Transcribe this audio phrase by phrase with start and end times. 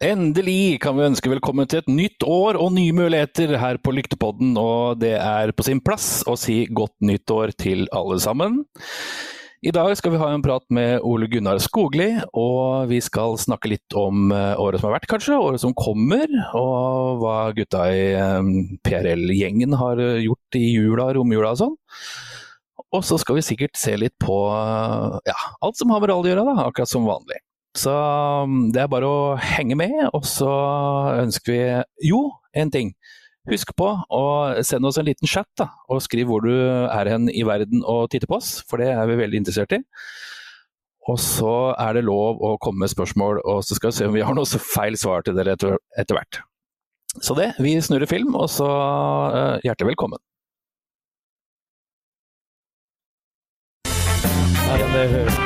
[0.00, 4.54] Endelig kan vi ønske velkommen til et nytt år og nye muligheter her på Lyktepodden,
[4.56, 8.62] og det er på sin plass å si godt nytt år til alle sammen.
[9.60, 13.74] I dag skal vi ha en prat med Ole Gunnar Skogli, og vi skal snakke
[13.74, 18.08] litt om eh, året som har vært, kanskje, året som kommer, og hva gutta i
[18.14, 18.50] eh,
[18.88, 21.76] PRL-gjengen har eh, gjort i jula, romjula og sånn.
[22.88, 24.40] Og så skal vi sikkert se litt på
[25.28, 27.44] ja, alt som har med rally å gjøre, da, akkurat som vanlig.
[27.78, 30.50] Så um, det er bare å henge med, og så
[31.20, 32.94] ønsker vi jo, en ting.
[33.50, 34.24] Husk på å
[34.66, 38.10] sende oss en liten chat, da, og skriv hvor du er hen i verden og
[38.10, 39.80] titter på oss, for det er vi veldig interessert i.
[41.08, 44.18] Og så er det lov å komme med spørsmål, og så skal vi se om
[44.18, 45.78] vi har noe feil svar til dere etter,
[46.14, 46.42] hvert.
[47.22, 50.22] Så det, vi snurrer film, og så uh, hjertelig velkommen.
[54.70, 55.39] Ja, det hører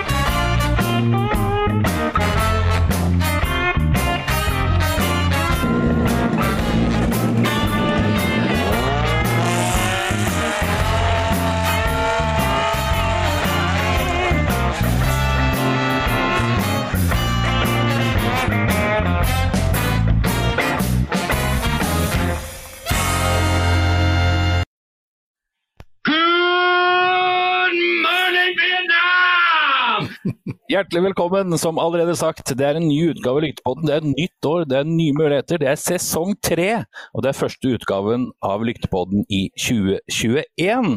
[30.74, 32.50] Hjertelig velkommen, som allerede sagt.
[32.58, 33.84] Det er en ny utgave av Lyktepodden.
[33.86, 35.60] Det er et nytt år, det er nye muligheter.
[35.62, 36.66] Det er sesong tre,
[37.14, 40.96] og det er første utgaven av Lyktepodden i 2021.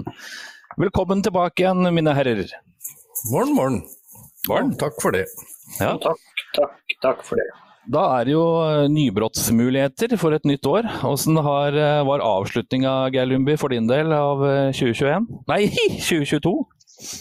[0.82, 2.42] Velkommen tilbake igjen, mine herrer.
[3.30, 3.78] Morgen, morgen.
[4.50, 4.74] morgen.
[4.82, 5.28] Takk for det.
[5.78, 5.94] Ja.
[6.02, 6.26] Takk,
[6.58, 7.48] takk, takk for det.
[7.94, 10.90] Da er det jo eh, nybrottsmuligheter for et nytt år.
[11.06, 11.38] Hvordan
[11.78, 14.42] eh, var avslutninga, Geir Lundby, for din del av
[14.74, 15.30] 2021?
[15.30, 15.66] Eh, Nei,
[16.10, 16.58] 2022!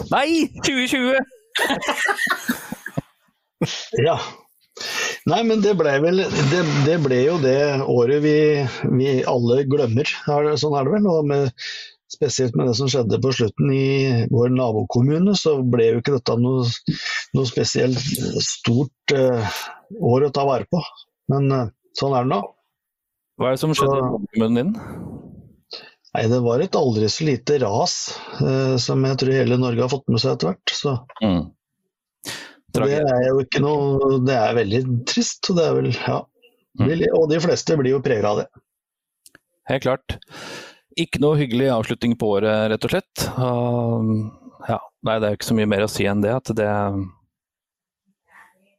[0.08, 0.28] Nei,
[0.64, 1.35] 2020!
[4.06, 4.16] ja.
[5.26, 8.38] Nei, men det ble vel Det, det ble jo det året vi,
[8.98, 10.10] vi alle glemmer.
[10.60, 11.08] Sånn er det vel.
[11.10, 11.68] Og med,
[12.12, 16.36] spesielt med det som skjedde på slutten i vår nabokommune, så ble jo ikke dette
[16.40, 16.66] noe,
[17.36, 17.98] noe spesielt
[18.44, 19.56] stort uh,
[19.96, 20.82] år å ta vare på.
[21.32, 22.42] Men uh, sånn er det nå.
[23.36, 24.76] Hva er det som skjedde i kommunen din?
[26.16, 27.94] Nei, Det var et aldri så lite ras
[28.40, 30.72] eh, som jeg tror hele Norge har fått med seg etter hvert.
[30.72, 30.94] Så.
[31.20, 31.42] Mm.
[32.76, 35.50] Det er jo ikke noe Det er veldig trist.
[35.50, 36.22] Og, det er vel, ja.
[36.80, 36.94] mm.
[37.18, 38.48] og de fleste blir jo prega av det.
[39.68, 40.16] Helt klart.
[40.96, 43.26] Ikke noe hyggelig avslutning på året, rett og slett.
[43.36, 44.32] Uh,
[44.70, 44.80] ja.
[45.04, 46.32] Nei, det er jo ikke så mye mer å si enn det.
[46.32, 46.70] At det,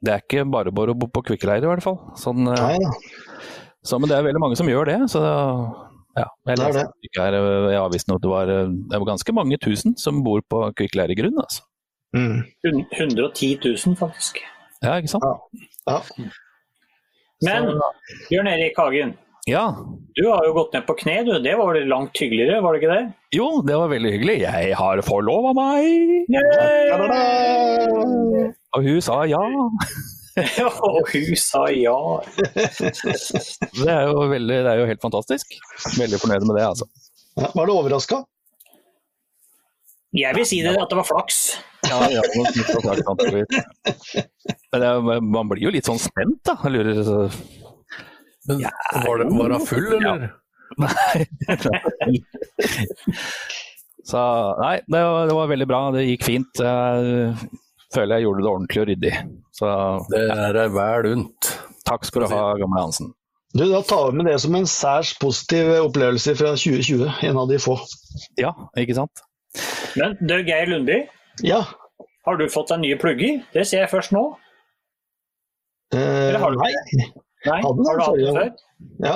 [0.01, 1.99] det er ikke bare bare å bo på kvikkleire, i hvert fall.
[2.17, 2.79] Sånn, uh, Nei,
[3.85, 4.97] så, men det er veldig mange som gjør det.
[5.13, 5.21] så
[6.17, 7.41] ja, jeg leste det er det.
[7.71, 11.37] i avisen at det var, det var ganske mange tusen som bor på kvikkleiregrunn.
[11.43, 11.63] Altså.
[12.15, 12.43] Mm.
[12.65, 14.41] 110 000, faktisk.
[14.83, 15.25] Ja, ikke sant?
[15.25, 15.33] Ja.
[15.93, 15.99] ja.
[17.45, 17.69] Men
[18.31, 19.13] Bjørn Erik Hagen,
[19.47, 19.63] ja.
[20.17, 21.33] du har jo gått ned på kne, du.
[21.43, 23.03] Det var vel langt hyggeligere, var det ikke det?
[23.37, 24.37] Jo, det var veldig hyggelig.
[24.47, 25.83] Jeg har forlova meg!
[26.33, 26.93] Yay!
[28.75, 29.43] Og hun sa ja.
[30.87, 31.97] Og hun sa ja.
[33.83, 35.57] det, er jo veldig, det er jo helt fantastisk.
[35.97, 36.87] Veldig fornøyd med det, altså.
[37.37, 38.23] Ja, var du overraska?
[40.17, 41.39] Jeg vil si det, at det var flaks.
[41.87, 42.21] Ja, ja,
[44.73, 46.57] det, man blir jo litt sånn spent, da.
[46.63, 47.19] Jeg lurer så...
[48.47, 48.63] Men,
[49.03, 50.27] var, det, var hun full, eller?
[50.27, 50.43] Ja.
[50.83, 52.19] Nei.
[54.05, 54.19] så
[54.59, 55.79] nei, det var, det var, veldig bra.
[55.95, 56.61] Det gikk fint.
[56.61, 57.35] Jeg
[57.95, 59.13] føler jeg gjorde det ordentlig og ryddig.
[59.57, 59.67] Så,
[60.11, 61.47] det er deg vel unt.
[61.87, 63.07] Takk skal du ha, gamle Hansen.
[63.57, 67.47] Du, Da tar vi med det som en særs positiv opplevelse fra 2020, en av
[67.49, 67.75] de få.
[68.37, 69.15] Ja, ikke sant.
[69.97, 70.97] Men du, Geir Lundby.
[71.47, 71.61] Ja?
[72.27, 73.39] Har du fått deg nye plugger?
[73.55, 74.23] Det ser jeg først nå.
[75.95, 76.73] Eh, Eller har du nei.
[77.47, 77.59] nei.
[77.63, 78.49] Hadde har du hatt det før?
[79.07, 79.15] Ja.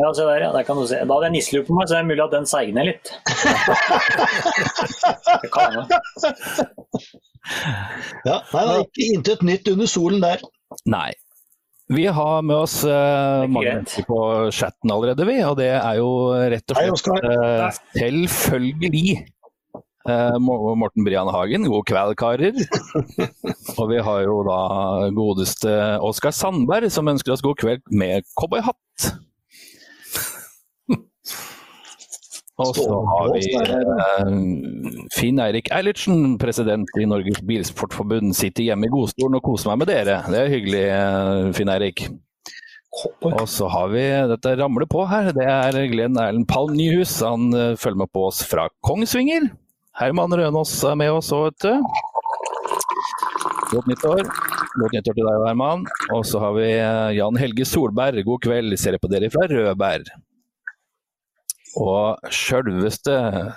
[0.00, 0.50] Ja, se der, ja.
[0.54, 0.96] Der kan du se.
[1.02, 3.06] Da hadde jeg nisselue på meg, så er det mulig at den segner litt.
[5.42, 5.84] det kan jeg.
[8.26, 10.42] Ja, nei, det er ikke intet nytt under solen der.
[10.88, 11.10] Nei.
[11.92, 14.18] Vi har med oss uh, mange mennesker på
[14.54, 15.36] chatten allerede, vi.
[15.44, 16.10] Og det er jo
[16.54, 17.66] rett og slett uh,
[17.98, 19.24] selvfølgelig
[20.08, 21.68] uh, Morten Brian Hagen.
[21.68, 22.56] God kveld, karer.
[23.80, 24.60] og vi har jo da
[25.16, 25.74] godeste
[26.06, 29.12] Oskar Sandberg som ønsker oss god kveld med cowboyhatt.
[32.60, 34.32] Og så har vi eh,
[35.14, 38.34] Finn Eirik Eilertsen, president i Norges Bilsportforbund.
[38.36, 40.18] Sitter hjemme i godstolen og koser meg med dere.
[40.28, 42.04] Det er hyggelig, uh, Finn Eirik.
[43.24, 44.04] Og så har vi
[44.34, 45.30] dette ramler på her.
[45.32, 47.14] Det er Glenn Erlend Palm Nyhus.
[47.24, 49.48] Han uh, følger med på oss fra Kongsvinger.
[49.96, 51.72] Herman Rønås er med oss òg, vet du.
[53.72, 54.22] Godt nyttår.
[54.76, 55.86] Godt nyttår til deg, Herman.
[56.12, 58.24] Og så har vi eh, Jan Helge Solberg.
[58.24, 60.08] God kveld, ser jeg på dere fra Rødberg.
[61.80, 63.14] Og sjølveste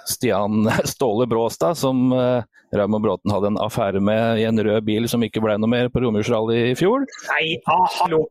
[0.07, 2.45] Stian Ståle Bråstad, som uh,
[2.75, 5.91] Raymond Bråten hadde en affære med i en rød bil som ikke ble noe mer
[5.91, 7.05] på Romjulsrally i fjor.
[7.33, 8.25] Nei, ah, hallo!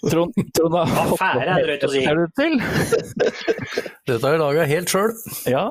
[0.00, 2.00] Trond, Trond har Affære er drøyt å si.
[2.00, 3.30] det.
[4.08, 5.12] Dette har jeg laga helt sjøl.
[5.48, 5.66] Ja.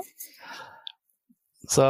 [1.69, 1.85] Så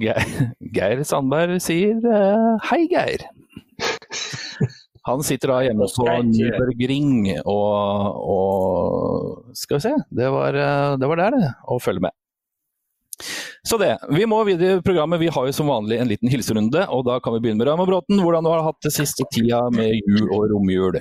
[0.00, 0.32] Geir,
[0.76, 3.26] Geir Sandberg sier eh, hei, Geir.
[5.08, 11.08] Han sitter da hjemme på Nürburgring og, og Skal vi se, det var, eh, det
[11.10, 11.54] var der, det.
[11.66, 12.14] Å følge med.
[13.66, 13.92] Så det.
[14.10, 15.20] Vi må videre i programmet.
[15.22, 17.90] Vi har jo som vanlig en liten hilserunde, og da kan vi begynne med Raymond
[17.90, 18.22] Bråten.
[18.22, 20.98] Hvordan du har hatt det siste tida med jul og romjul?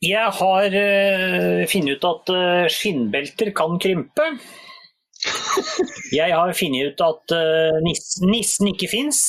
[0.00, 4.30] Jeg har uh, funnet ut at uh, skinnbelter kan krympe.
[6.14, 9.20] Jeg har funnet ut at uh, nissen, ikke fins.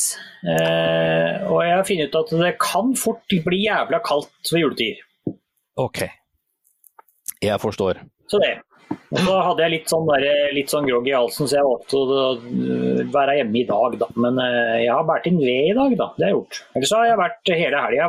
[0.41, 5.05] og jeg har funnet ut at det kan fort bli jævla kaldt ved juletid.
[5.79, 6.03] Ok.
[7.41, 8.01] Jeg forstår.
[8.29, 8.59] Så det.
[9.11, 11.99] Og så hadde jeg litt sånn, der, litt sånn grogg i halsen, så jeg valgte
[11.99, 14.07] å øh, være hjemme i dag, da.
[14.23, 14.39] Men
[14.79, 16.07] jeg har båret inn ved i dag, da.
[16.15, 16.59] Det har jeg gjort.
[16.75, 18.07] Ellers har jeg vært hele helga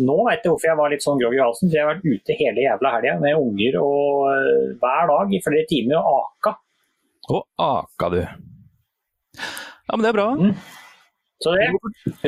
[0.00, 1.68] Nå vet jeg hvorfor jeg var litt sånn grogg i halsen.
[1.68, 5.68] For jeg har vært ute hele jævla helga med unger og hver dag i flere
[5.72, 6.56] timer og aka.
[7.30, 8.20] Og aka du.
[8.20, 10.28] Ja, men det er bra.
[10.36, 10.54] Mm.
[11.40, 11.68] Så det.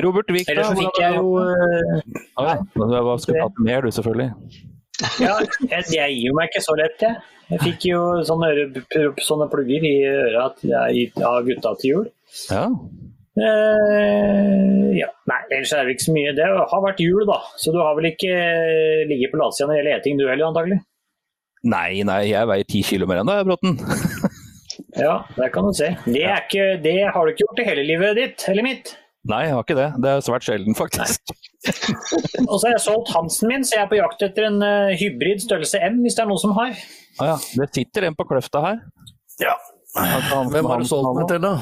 [0.05, 0.55] Robert Vik, da?
[0.55, 4.31] Ellers fikk jeg jo ja, Hva skulle du hatt mer, du, selvfølgelig?
[5.21, 5.37] Ja,
[5.69, 7.21] jeg, jeg gir meg ikke så lett, jeg.
[7.53, 8.83] Jeg fikk jo sånne, øre,
[9.21, 12.07] sånne plugger i øra av gutta til jul.
[12.49, 12.65] Ja.
[13.33, 15.11] Eh, ja.
[15.29, 16.33] Nei, ellers er det ikke så mye.
[16.39, 17.43] Det har vært jul, da.
[17.61, 18.33] Så du har vel ikke
[19.11, 20.81] ligget på latsida når det gjelder eting du heller, antagelig?
[21.63, 23.77] Nei, nei, jeg veier ti kilo mer enn deg, Bråten.
[24.99, 25.93] Ja, det kan du se.
[26.05, 28.93] Det, ikke, det har du ikke gjort i hele livet ditt, eller mitt.
[29.31, 29.89] Nei, jeg har ikke det.
[30.03, 31.33] Det er svært sjelden, faktisk.
[32.51, 34.91] og så har jeg solgt Hansen min, så jeg er på jakt etter en uh,
[34.99, 36.75] hybrid størrelse M, hvis det er noen som har.
[37.21, 37.37] Ah, ja.
[37.63, 38.81] Det sitter en på kløfta her.
[39.43, 39.55] Ja.
[39.95, 41.53] Hvem har du solgt den til, da?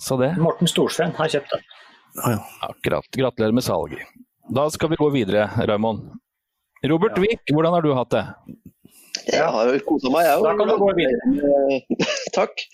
[0.00, 0.32] Så det.
[0.40, 1.64] Morten Storsveen har kjøpt den.
[2.24, 2.42] Ah, ja.
[2.72, 3.06] Akkurat.
[3.14, 4.18] Gratulerer med salget.
[4.50, 6.08] Da skal vi gå videre, Raymond.
[6.90, 8.24] Robert Wiik, hvordan har du hatt det?
[9.28, 10.46] Jeg har jo kosa meg, jeg òg.
[10.46, 11.80] Da kan du gå videre.
[12.38, 12.64] Takk.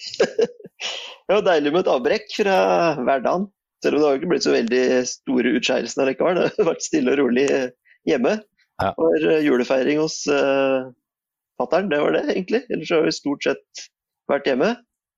[1.27, 2.59] Det var deilig med et avbrekk fra
[3.01, 3.49] hverdagen.
[3.85, 6.39] Selv om det har ikke blitt så veldig store utskeielser likevel.
[6.41, 7.49] Det har vært stille og rolig
[8.09, 8.37] hjemme.
[8.83, 8.93] Ja.
[8.99, 10.89] Var eh, julefeiring hos uh,
[11.61, 12.63] fatter'n, det var det egentlig.
[12.73, 13.87] Ellers har vi stort sett
[14.31, 14.75] vært hjemme.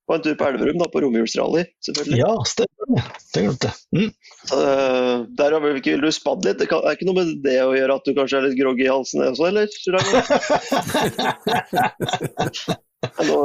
[0.08, 2.18] Og en tur på Elverum, da, på romjulsrally, selvfølgelig.
[2.22, 3.02] Ja, stemmer det.
[3.34, 3.76] Det glemte jeg.
[3.92, 4.10] Mm.
[4.48, 6.60] Så, uh, der har vi ikke vil du spadd litt.
[6.62, 8.88] Det er ikke noe med det å gjøre at du kanskje er litt groggy i
[8.88, 9.66] halsen også, eller?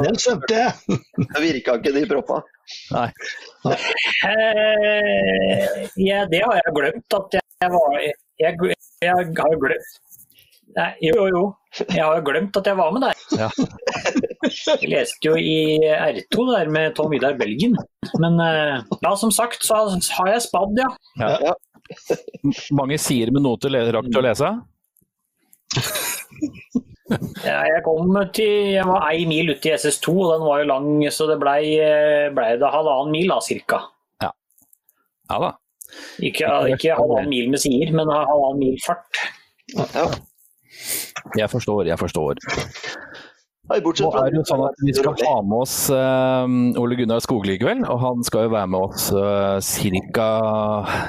[0.08, 0.72] Den skjønte jeg.
[1.20, 2.40] Det virka ikke, de proppa.
[2.94, 3.08] Nei.
[4.30, 5.68] Eh,
[6.00, 8.52] ja, det har jeg glemt at jeg var Jeg, jeg,
[9.04, 9.92] jeg har glemt
[10.74, 11.42] Nei, jo, jo, jo.
[11.84, 13.14] Jeg har glemt at jeg var med der.
[13.38, 13.48] Ja.
[14.44, 17.76] Jeg leste jo i R2 der med Tom Vidar Belgen.
[18.20, 20.90] Men eh, ja, som sagt så har jeg spadd, ja.
[21.48, 21.54] ja.
[22.74, 24.54] Mange sider med noter rakk til å lese?
[27.44, 30.68] Ja, jeg kom til Jeg var ei mil ute i SS2, og den var jo
[30.70, 31.76] lang, så det blei
[32.34, 33.82] ble det halvannen mil da, cirka.
[34.24, 34.30] Ja.
[35.30, 35.50] ja da.
[36.24, 39.20] Ikke, ikke halvannen mil med sider, men halvannen mil fart.
[39.76, 40.08] Ja.
[41.36, 42.40] Jeg forstår, jeg forstår.
[43.64, 46.44] Nå er det jo sånn at Vi skal ha med oss uh,
[46.80, 49.56] Ole Gunnar Skogli i kveld, og han skal jo være med oss uh,
[50.12, 50.28] ca.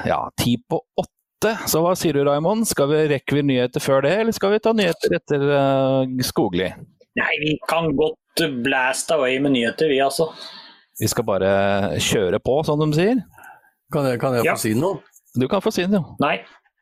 [0.08, 1.52] Ja, ti på åtte.
[1.68, 4.62] Så hva sier du Raimond, skal vi rekke vi nyheter før det, eller skal vi
[4.64, 6.70] ta nyheter etter uh, Skogli?
[7.20, 10.30] Nei, vi kan godt blast away med nyheter, vi altså.
[11.00, 11.50] Vi skal bare
[12.00, 13.20] kjøre på, som de sier?
[13.92, 14.56] Kan jeg, kan jeg Ja.
[14.56, 15.02] få si noe?
[15.36, 16.16] Du kan få si noe.
[16.24, 16.38] Nei.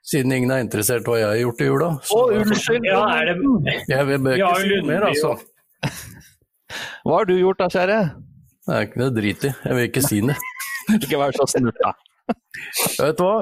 [0.06, 1.88] Siden ingen er interessert i hva jeg har gjort i jula.
[1.98, 2.86] Å, unnskyld!
[2.86, 5.34] Ja, er det Jeg vil ikke si noe mer, altså.
[7.04, 7.98] Hva har du gjort da, kjære?
[8.64, 9.52] Det er ikke noe drit i.
[9.52, 10.36] Jeg vil ikke si det.
[10.98, 11.94] Ikke vær så snurt, da.
[13.00, 13.36] Vet du hva?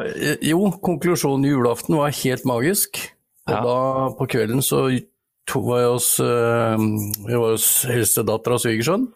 [0.47, 3.01] Jo, konklusjonen julaften var helt magisk.
[3.49, 3.63] Og Ja.
[3.67, 3.79] da
[4.19, 6.85] på kvelden så var jeg hos, øh,
[7.27, 9.09] jeg var hos helsedattera og svigersønn.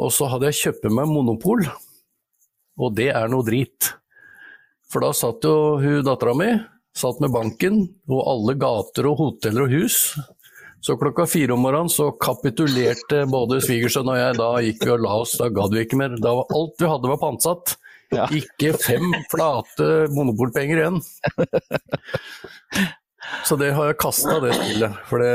[0.00, 1.62] Og så hadde jeg kjøpt meg Monopol,
[2.80, 3.92] og det er noe drit.
[4.90, 6.50] For da satt jo hun dattera mi
[6.98, 10.00] satt med banken og alle gater og hoteller og hus.
[10.80, 14.36] Så klokka fire om morgenen så kapitulerte både svigersønn og jeg.
[14.38, 16.16] Da gikk vi og la oss, da gadd vi ikke mer.
[16.16, 17.74] Da var alt vi hadde var pantsatt.
[18.10, 18.24] Ja.
[18.34, 20.98] Ikke fem flate monopolpenger igjen.
[23.44, 24.96] Så det har jeg kasta, det spillet.
[25.10, 25.30] For det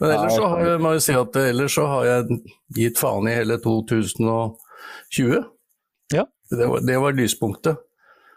[0.00, 2.40] Men ellers så har jeg, må jeg si at ellers så har jeg
[2.76, 5.46] gitt faen i hele 2020.
[6.14, 6.26] Ja.
[6.50, 7.76] Det var, det var lyspunktet.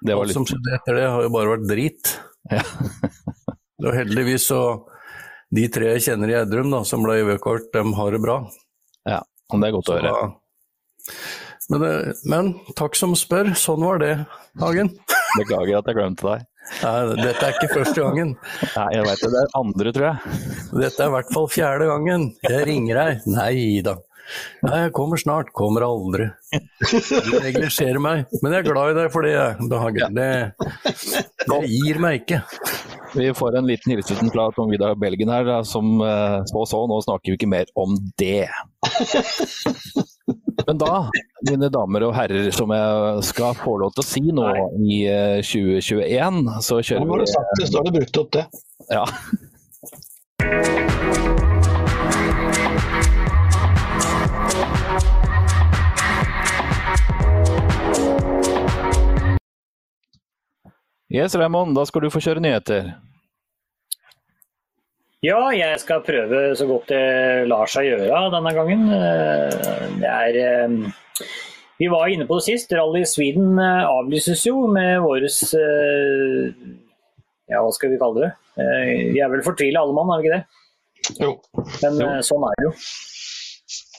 [0.06, 2.14] Det var Alt som skjedde etter det har jo bare vært drit.
[2.50, 2.64] Ja.
[3.86, 4.62] Og heldigvis så
[5.56, 8.36] De tre jeg kjenner i Gjerdrum som ble UV-kort, de har det bra.
[9.10, 9.22] Ja,
[9.56, 10.12] det er godt å høre.
[11.70, 14.14] Men, men takk som spør, sånn var det,
[14.62, 14.92] Hagen.
[15.40, 16.46] Beklager at jeg glemte deg.
[16.84, 18.36] Nei, dette er ikke første gangen.
[18.78, 19.32] Nei, jeg veit det.
[19.34, 20.38] Det er andre, tror jeg.
[20.84, 22.28] Dette er i hvert fall fjerde gangen.
[22.46, 23.28] Jeg ringer deg.
[23.34, 23.96] Nei da.
[24.66, 25.52] Nei, jeg kommer snart.
[25.56, 26.30] Kommer aldri.
[26.52, 28.26] Du neglisjerer meg.
[28.44, 30.18] Men jeg er glad i deg for det, jeg, Hagen.
[30.18, 30.30] Det,
[31.50, 32.42] det gir meg ikke.
[33.16, 36.84] Vi får en liten hilsen fra Tom Vidar Belgen her, som eh, så så.
[36.90, 38.48] Nå snakker vi ikke mer om det.
[40.68, 41.10] Men da,
[41.50, 45.40] mine damer og herrer, som jeg skal få lov til å si nå i eh,
[45.42, 48.46] 2021, så kjører vi Nå har du sagt det, så har du brukt opp det.
[48.94, 49.06] Ja.
[61.10, 62.92] Yes, Raymond, da skal du få kjøre nyheter.
[65.26, 68.86] Ja, jeg skal prøve så godt det lar seg gjøre denne gangen.
[68.94, 70.70] Eh, Det er eh,
[71.82, 72.72] Vi var inne på det sist.
[72.78, 75.42] Rally Sweden eh, avlyses jo med våres
[77.50, 78.32] Ja, hva skal vi kalle det?
[78.62, 80.46] Eh, Vi er vel fortvila alle mann, er vi ikke det?
[81.20, 81.32] Jo.
[81.82, 82.10] Men jo.
[82.30, 82.74] sånn er det jo.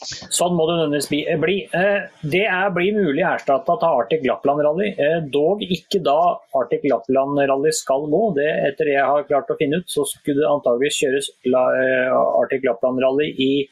[0.00, 1.21] Sånn må det nødvendigvis bli.
[1.28, 1.80] eh.
[1.80, 6.87] Eh, Det er blir mulig erstatta av Arctic Lappland Rally, eh, dog ikke da Arctic
[6.88, 8.35] Lappland Rally skal gå.
[8.35, 12.11] Det, etter det jeg har klart å finne ut, så skulle det antageligvis kjøres eh,
[12.40, 13.69] Arctic Lappland Rally i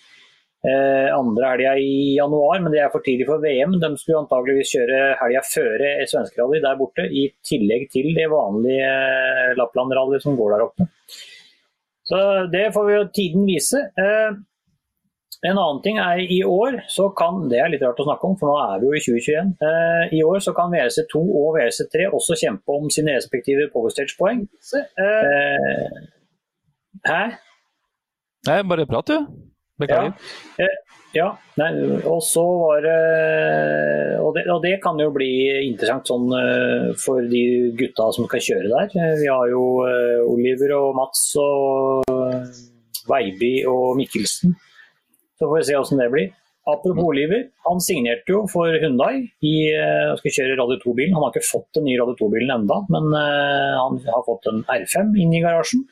[1.15, 3.77] andre helga i januar, men det er for tidlig for VM.
[3.79, 9.55] De skulle antageligvis kjøre helga før svenskerally der borte, i tillegg til det vanlige eh,
[9.57, 10.89] Lappland Rally som går der oppe.
[12.09, 12.19] Så
[12.51, 13.85] det får vi jo tiden vise.
[15.47, 18.35] En annen ting er i år så kan Det er litt rart å snakke om,
[18.41, 19.53] for nå er vi jo i 2021.
[19.63, 24.43] Eh, I år så kan VRC2 og VRC3 også kjempe om sine respektive powerstage-poeng.
[24.99, 26.01] Eh,
[27.07, 27.23] hæ?
[28.49, 29.47] Nei, bare prat, du.
[29.79, 30.19] Beklager.
[30.59, 30.77] Eh,
[31.15, 31.29] ja.
[31.61, 31.71] Nei,
[32.03, 32.99] og så var det
[34.19, 35.31] og, det og det kan jo bli
[35.69, 37.45] interessant sånn eh, for de
[37.79, 38.91] gutta som skal kjøre der.
[38.99, 42.03] Eh, Vi har jo eh, Oliver og Mats og
[43.09, 44.59] Veiby og Mikkelsen.
[45.39, 46.29] Så får vi se hvordan det blir.
[46.69, 49.13] Apropos Oliver, han signerte jo for Hundai
[49.47, 51.15] i eh, skal kjøre Rally 2-bilen.
[51.17, 54.61] Han har ikke fått den nye Rally 2-bilen enda, men eh, han har fått en
[54.75, 55.87] R5 inn i garasjen.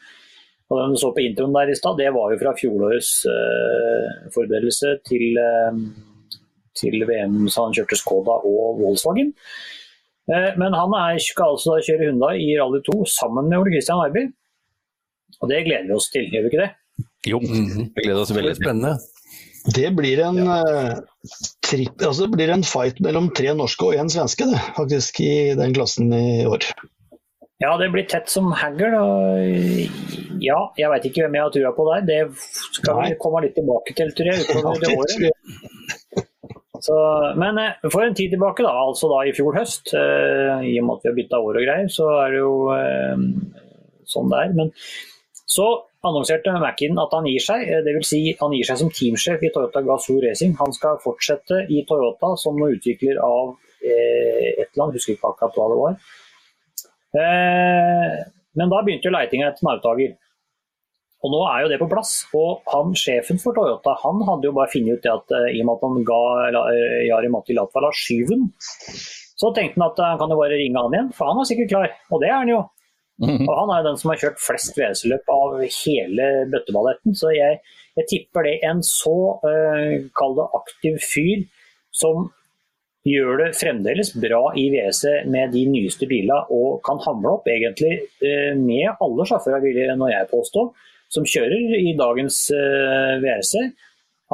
[0.67, 4.31] Og den du så på introen der i stad, det var jo fra fjorårets uh,
[4.35, 5.39] forberedelse til,
[6.75, 9.31] til VM, så han kjørte Skoda og Volkswagen.
[10.27, 14.01] Eh, men han er, skal altså kjøre Hyundai i Rally 2 sammen med Ole Christian
[14.03, 14.27] Weiby.
[15.41, 16.73] Og det gleder vi oss til, gjør vi ikke det?
[17.31, 18.57] Jo, vi gleder oss veldig.
[18.59, 18.97] spennende.
[19.75, 20.99] Det blir en, eh,
[21.67, 25.55] tripp, altså det blir en fight mellom tre norske og én svenske, det, faktisk, i
[25.59, 26.67] den klassen i år.
[27.59, 28.51] Ja, det blir tett som.
[28.53, 28.59] Og
[30.45, 32.05] ja, jeg veit ikke hvem jeg har trua på der.
[32.05, 32.21] Det
[32.77, 36.27] skal vi komme litt tilbake til, tror jeg, utover det det året.
[36.85, 36.97] Så,
[37.41, 40.87] men eh, for en tid tilbake, da, altså da i fjor høst, eh, i og
[40.87, 43.25] med at vi har bytta år og greier, så er det jo eh,
[44.13, 44.55] sånn det er.
[44.61, 44.73] Men
[45.57, 45.71] så
[46.09, 48.11] annonserte Mackin at han gir seg, eh, dvs.
[48.11, 50.55] Si han gir seg som teamsjef i Toyota Gazoo Racing.
[50.61, 55.59] Han skal fortsette i Toyota som utvikler av eh, et eller annet, husker ikke akkurat
[55.59, 55.99] hva det var.
[57.17, 58.15] Eh,
[58.57, 60.17] men da begynte jo leitinga etter arvtaker.
[61.25, 62.13] Og nå er jo det på plass.
[62.37, 65.63] Og han sjefen for Toyota han hadde jo bare funnet ut det at eh, i
[65.63, 68.47] og med at han ga eh, Jari Matti Latvala skyven,
[69.37, 71.49] så tenkte han at eh, han kan jo bare ringe han igjen, for han er
[71.51, 71.95] sikkert klar.
[72.13, 72.63] Og det er han jo.
[73.49, 77.17] Og han er jo den som har kjørt flest VS-løp av hele bøtteballetten.
[77.17, 77.61] Så jeg,
[77.97, 81.47] jeg tipper det en så uh, kall det aktiv fyr
[81.97, 82.29] som
[83.07, 87.93] gjør det fremdeles bra i WC med de nyeste bilene og kan hamle opp egentlig
[88.19, 90.65] eh, med alle sjåfører, vil jeg jeg påstå,
[91.15, 93.55] som kjører i dagens eh, WRC.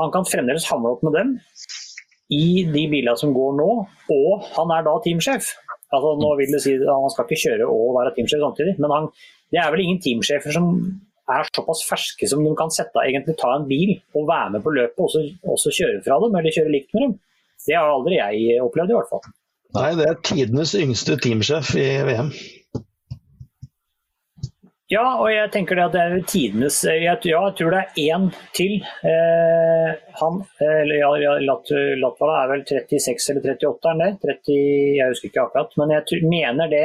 [0.00, 1.34] Han kan fremdeles hamle opp med dem
[2.32, 3.70] i de bilene som går nå,
[4.14, 5.52] og han er da teamsjef.
[5.92, 8.94] Altså, nå vil du si at Han skal ikke kjøre og være teamsjef samtidig, men
[8.94, 9.08] han,
[9.52, 10.70] det er vel ingen teamsjefer som
[11.32, 14.72] er såpass ferske som de kan sette egentlig ta en bil og være med på
[14.74, 15.22] løpet og så,
[15.54, 17.14] også kjøre fra dem, eller kjøre likt med dem.
[17.62, 19.22] Det har aldri jeg opplevd, i hvert fall.
[19.76, 22.32] Nei, det er tidenes yngste teamsjef i VM.
[24.92, 27.14] Ja, og jeg tenker det at det er tidenes jeg, Ja,
[27.48, 28.74] jeg tror det er én til.
[29.08, 31.32] Eh, han, eller ja,
[32.02, 34.10] Latvala er vel 36 eller 38, er han det?
[34.26, 34.58] 30,
[34.98, 35.72] jeg husker ikke akkurat.
[35.80, 36.84] Men jeg mener det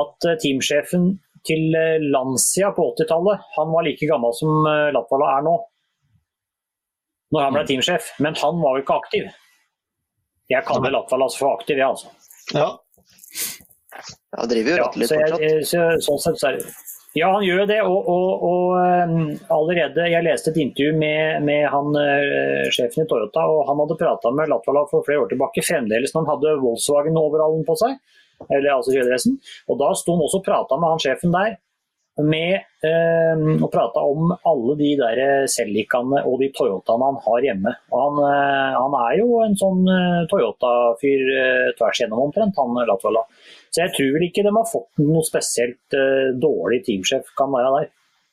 [0.00, 1.06] at eh, teamsjefen
[1.46, 3.46] til eh, Lancia på 80-tallet.
[3.54, 5.54] Han var like gammel som eh, Latvala er nå.
[7.36, 7.70] Når han ble Mm.
[7.70, 8.10] teamsjef.
[8.24, 9.30] Men han var jo ikke aktiv.
[10.50, 12.10] Jeg kaller Latvala for aktiv, jeg, altså.
[12.56, 12.68] Ja.
[13.94, 14.02] Ja,
[14.42, 15.42] han driver jo jeg, fortsatt.
[15.44, 16.70] eh, så, sånn sett så er det
[17.16, 17.78] Ja, han gjør jo det.
[17.88, 19.12] Og, og, og eh,
[19.54, 23.98] allerede Jeg leste et intervju med, med han eh, sjefen i Toyota, og han hadde
[24.00, 27.96] prata med Latvala for flere år tilbake, fremdeles når han hadde Volkswagen-overallen på seg.
[28.48, 29.40] Eller altså kjøredressen.
[29.72, 31.56] Og da sto han også og prata med han sjefen der.
[32.18, 37.74] Med, eh, å prate om alle de der Celicaene og de Toyotaene han har hjemme.
[37.94, 43.22] Han, eh, han er jo en sånn eh, Toyota-fyr eh, tvers gjennom omtrent, han Latvala.
[43.68, 47.72] Så jeg tror vel ikke de har fått noe spesielt uh, dårlig teamsjef kan være
[47.76, 47.90] der.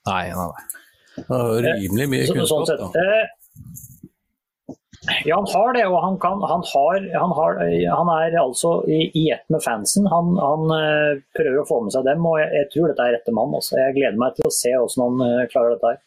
[0.10, 0.84] Nei, nei, nei.
[1.16, 2.96] Det er rimelig mye kunnskap, sånn kunnskap, sett.
[2.96, 3.04] da.
[3.04, 3.46] Eh,
[5.26, 7.60] ja, han har det, og han, kan, han, har, han, har,
[7.98, 10.08] han er altså i, i ett med fansen.
[10.10, 13.16] Han, han eh, prøver å få med seg dem, og jeg, jeg tror dette er
[13.20, 13.54] rette mann.
[13.54, 13.78] Altså.
[13.84, 16.00] Jeg gleder meg til å se hvordan han eh, klarer dette her.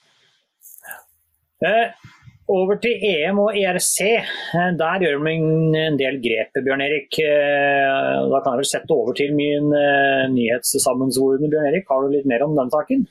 [1.68, 2.10] Eh,
[2.52, 3.96] over til EM og ERC.
[4.08, 7.18] Eh, Der gjør vi en, del grep, Bjørn Erik.
[7.22, 11.86] Eh, Da kan jeg vel sette over til min eh, nyhetssammensvorne, Bjørn Erik.
[11.90, 13.04] Har du litt mer om den saken?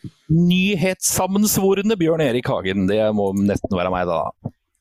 [0.51, 4.24] Nyhetssammensvorne Bjørn Erik Hagen, det må nesten være meg, da.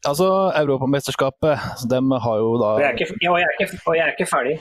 [0.07, 0.27] Altså,
[0.61, 4.29] Europamesterskapet, dem har jo da Og jeg er ikke, jeg er ikke, jeg er ikke
[4.31, 4.57] ferdig.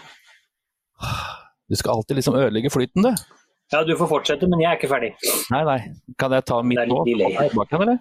[1.70, 3.12] Du skal alltid liksom ødelegge flyten, du.
[3.74, 5.12] Ja, du får fortsette, men jeg er ikke ferdig.
[5.54, 5.80] Nei, nei.
[6.22, 7.02] Kan jeg ta mitt nå?
[7.08, 7.50] delay.
[7.50, 7.98] Tilbake, eller?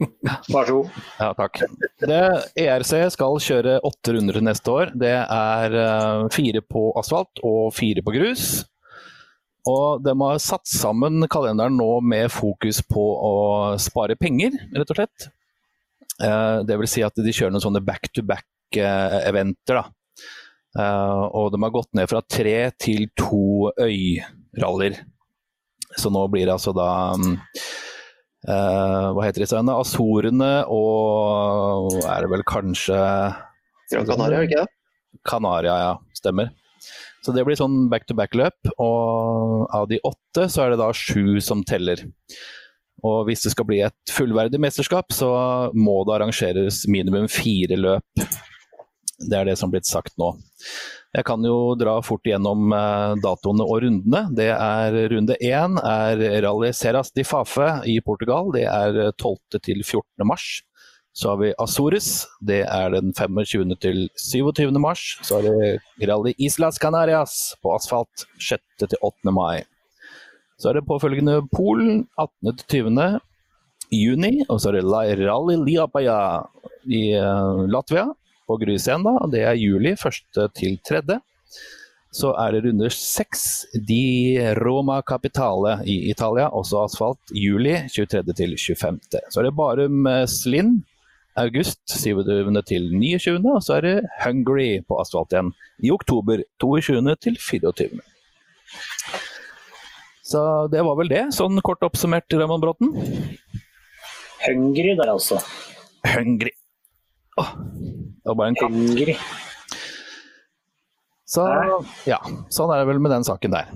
[0.00, 0.98] Vær så god.
[1.20, 1.60] Ja, takk.
[2.00, 2.20] Det,
[2.58, 4.92] ERC skal kjøre åtte runder neste år.
[4.96, 8.46] Det er eh, fire på asfalt og fire på grus.
[9.68, 13.34] Og de har satt sammen kalenderen nå med fokus på å
[13.82, 15.28] spare penger, rett og slett.
[16.24, 19.82] Eh, det vil si at de kjører noen sånne back-to-back-eventer.
[20.80, 25.00] Eh, og de har gått ned fra tre til to øyrallyer.
[25.98, 26.90] Så nå blir det altså da
[28.48, 29.50] eh, Hva heter det?
[29.52, 29.76] øyene?
[29.80, 32.98] Azorene og er det vel kanskje
[33.90, 34.68] Gran Canaria, ikke det?
[35.26, 35.94] Kanaria, ja.
[36.14, 36.52] Stemmer.
[37.20, 41.64] Så det blir sånn back-to-back-løp, og av de åtte så er det da sju som
[41.68, 42.06] teller.
[43.04, 45.28] Og hvis det skal bli et fullverdig mesterskap, så
[45.76, 48.24] må det arrangeres minimum fire løp.
[49.20, 50.32] Det er det som er blitt sagt nå.
[51.10, 54.20] Jeg kan jo dra fort gjennom eh, datoene og rundene.
[54.38, 58.52] Det er Runde én er Rally Seras de Fafe i Portugal.
[58.54, 59.58] Det er 12.
[59.58, 60.04] til 14.
[60.28, 60.60] mars.
[61.12, 63.74] Så har vi Azores, det er den 25.
[63.82, 64.70] til 27.
[64.78, 65.18] mars.
[65.26, 68.62] Så har vi Rally Islas Canarias på asfalt 6.
[68.86, 69.34] til 8.
[69.34, 69.64] mai.
[70.62, 72.54] Så er det påfølgende Polen 18.
[72.54, 73.18] til 20.
[73.90, 74.32] juni.
[74.46, 76.20] Og så er det Rally Liapaya
[76.86, 78.06] i eh, Latvia
[78.50, 79.14] på grus igjen, da.
[79.22, 80.22] og Det er juli 1.
[80.58, 81.20] til 3.
[82.10, 83.42] Så er det runde 6
[83.86, 88.34] Di Roma Capitale i Italia, også asfalt, juli 23.
[88.34, 88.98] til 25.
[89.30, 90.72] Så er det Barum Slind Slinn
[91.38, 92.62] august 27.
[92.66, 93.38] til 29.
[93.54, 95.52] Og så er det Hungary på asfalt igjen
[95.86, 97.16] i oktober 22.
[97.22, 98.00] til 24.
[100.30, 102.92] Så det var vel det, sånn kort oppsummert, Raymond Bråten.
[104.44, 105.40] Hungry der, altså.
[106.06, 106.52] Hungry.
[107.40, 107.50] Åh,
[108.20, 108.72] det var bare en katt.
[111.30, 111.44] Så
[112.10, 112.18] ja,
[112.50, 113.68] sånn er det vel med den saken der.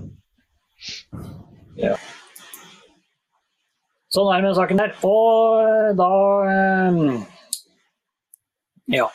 [4.15, 4.93] Sånn er det med den saken der.
[5.07, 6.09] Og eh, da
[6.51, 6.99] eh,
[8.95, 9.07] Ja.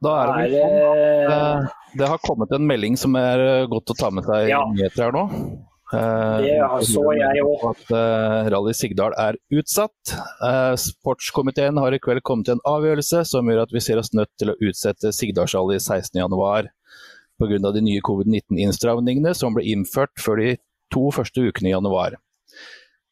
[0.00, 0.90] Da er det vel sånn det
[1.30, 1.66] Eh,
[1.98, 4.60] Det har kommet en melding som er godt å ta med seg i Ja.
[4.70, 5.24] nyheter her nå.
[5.92, 7.64] Eh, Det så jeg òg.
[7.72, 10.14] At eh, Rally Sigdal er utsatt.
[10.46, 14.12] Eh, sportskomiteen har i kveld kommet til en avgjørelse som gjør at vi ser oss
[14.14, 16.70] nødt til å utsette Sigdalsrally 16.1
[17.40, 17.72] pga.
[17.72, 20.50] de nye covid-19-innstramningene som ble innført før de
[20.92, 22.18] to første ukene i januar.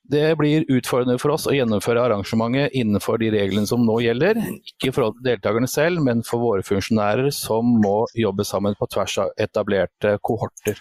[0.09, 4.38] Det blir utfordrende for oss å gjennomføre arrangementet innenfor de reglene som nå gjelder.
[4.57, 8.88] Ikke i forhold til deltakerne selv, men for våre funksjonærer som må jobbe sammen på
[8.95, 10.81] tvers av etablerte kohorter.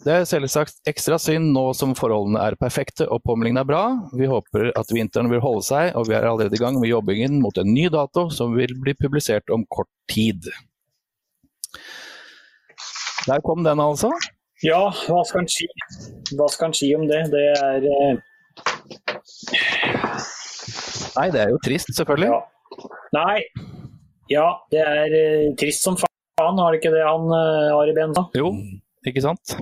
[0.00, 3.82] Det er selvsagt ekstra synd nå som forholdene er perfekte og påmeldingen er bra.
[4.16, 7.36] Vi håper at vinteren vil holde seg, og vi er allerede i gang med jobbingen
[7.42, 10.48] mot en ny dato som vil bli publisert om kort tid.
[13.28, 14.08] Der kom den altså.
[14.64, 15.68] Ja, hva skal en si?
[16.32, 17.20] Hva skal en si om det?
[17.32, 18.18] Det er eh,
[21.16, 22.32] Nei, det er jo trist, selvfølgelig.
[22.32, 22.88] Ja.
[23.16, 23.40] Nei.
[24.32, 28.16] Ja, det er eh, trist som faen, har det ikke det han eh, Ari Behn
[28.16, 28.30] sa?
[28.36, 28.54] Jo,
[29.08, 29.54] ikke sant?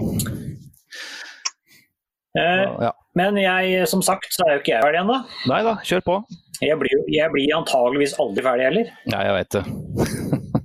[2.38, 2.92] Eh, Ja.
[3.18, 5.18] men jeg, som sagt, så er jo ikke jeg ferdig ennå.
[5.50, 6.16] Nei da, kjør på.
[6.62, 8.90] Jeg blir, jeg blir antageligvis aldri ferdig heller.
[9.12, 9.62] Nei, jeg veit det.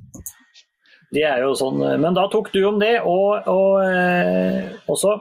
[1.18, 5.20] det er jo sånn, men da tok du om det, og, og eh, også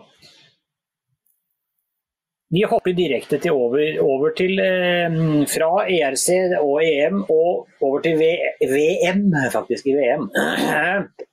[2.52, 5.14] Vi hopper direkte til over, over til eh,
[5.48, 6.26] fra ERC
[6.60, 8.28] og EM og over til v,
[8.68, 9.22] VM,
[9.54, 10.26] faktisk, i VM.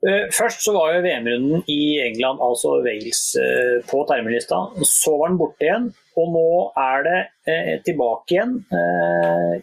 [0.00, 4.60] Eh, først så var jo VM-runden i England, altså Wales, eh, på termelista.
[4.80, 7.18] Så var den borte igjen, og nå er det
[7.52, 8.54] eh, tilbake igjen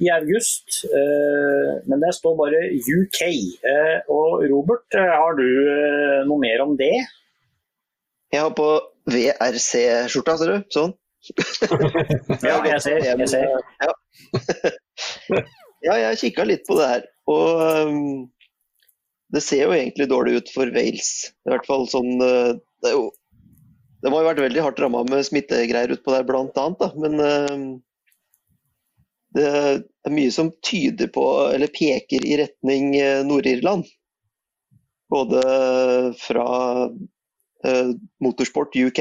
[0.03, 0.83] i august.
[1.89, 2.61] Men det står bare
[2.97, 3.19] UK.
[4.13, 5.47] Og Robert, har du
[6.29, 6.93] noe mer om det?
[8.33, 8.69] Jeg har på
[9.09, 10.57] VRC-skjorta, ser du.
[10.73, 10.95] Sånn.
[12.49, 13.03] ja, jeg ser.
[13.09, 13.45] Jeg ser.
[13.81, 13.93] Ja,
[15.87, 17.07] ja jeg kikka litt på det her.
[17.31, 18.27] Og um,
[19.33, 21.11] det ser jo egentlig dårlig ut for Wales.
[21.45, 23.09] I hvert fall sånn eh, det, jo,
[24.03, 26.79] det må jo vært veldig hardt ramma med smittegreier utpå der, blant annet.
[26.79, 26.89] Da.
[27.01, 27.57] Men uh,
[29.35, 33.89] det er mye som tyder på, eller peker i retning uh, Nord-Irland.
[35.11, 35.41] Både
[36.19, 36.47] fra
[38.21, 38.99] Motorsport UK,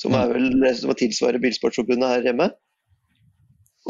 [0.00, 2.46] som er vel det som tilsvarer Bilsportsforbundet her hjemme.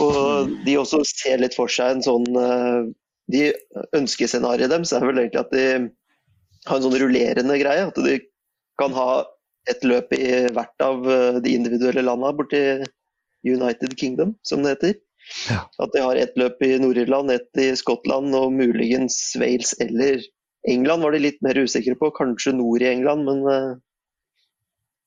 [0.03, 2.27] Og de også ser litt for seg en sånn
[3.33, 3.51] de
[3.97, 5.67] Ønskescenarioet deres er vel egentlig at de
[6.67, 7.89] har en sånn rullerende greie.
[7.89, 8.21] At de
[8.81, 9.25] kan ha
[9.71, 12.63] et løp i hvert av eh, de individuelle landene borti
[13.47, 14.95] United Kingdom, som det heter.
[15.51, 15.65] Ja.
[15.83, 20.23] At de har ett løp i Nord-Irland, ett i Skottland og muligens Wales eller
[20.67, 22.13] England var de litt mer usikre på.
[22.15, 23.75] Kanskje nord i England, men uh,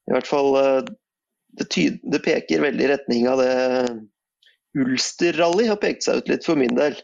[0.07, 0.89] i hvert fall uh,
[1.59, 1.67] det,
[2.03, 3.53] det, peker veldig i retning av det
[4.79, 6.95] Ulster-rally har pekt seg ut litt for min del.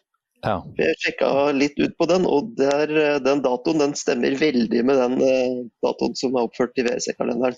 [0.44, 0.56] Ja.
[0.78, 5.00] Jeg sjekka litt ut på den, og der, eh, den datoen den stemmer veldig med
[5.02, 7.58] den uh, datoen som er oppført i WC-kalenderen.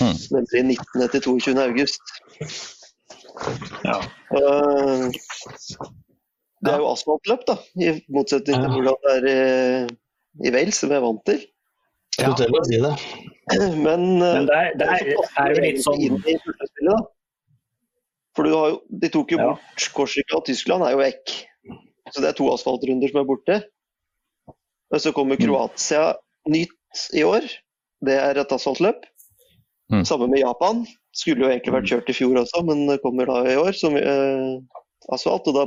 [0.00, 0.16] Mm.
[0.36, 1.08] Nemlig 19.
[1.12, 1.56] til 22.
[1.66, 2.14] august.
[3.84, 3.98] Ja.
[4.32, 5.10] Uh,
[6.62, 10.92] det er jo asfaltløp, da, i motsetning til hvordan det er i, i Wales, som
[10.94, 11.42] jeg er vant til.
[12.20, 12.32] Ja.
[12.36, 12.92] Si det.
[13.76, 16.20] Men, Men der, der er det litt sånn
[18.36, 21.32] For jo, de tok jo bort Korsika og Tyskland er jo vekk.
[22.12, 23.58] Så det er to asfaltrunder som er borte.
[24.92, 25.44] Og så kommer mm.
[25.46, 26.12] Kroatia
[26.52, 27.46] nytt i år.
[28.04, 29.06] Det er et asfaltløp.
[29.92, 30.04] Mm.
[30.08, 30.84] Samme med Japan.
[31.16, 34.60] Skulle jo egentlig vært kjørt i fjor også, men kommer da i år som eh,
[35.12, 35.48] asfalt.
[35.48, 35.66] Og da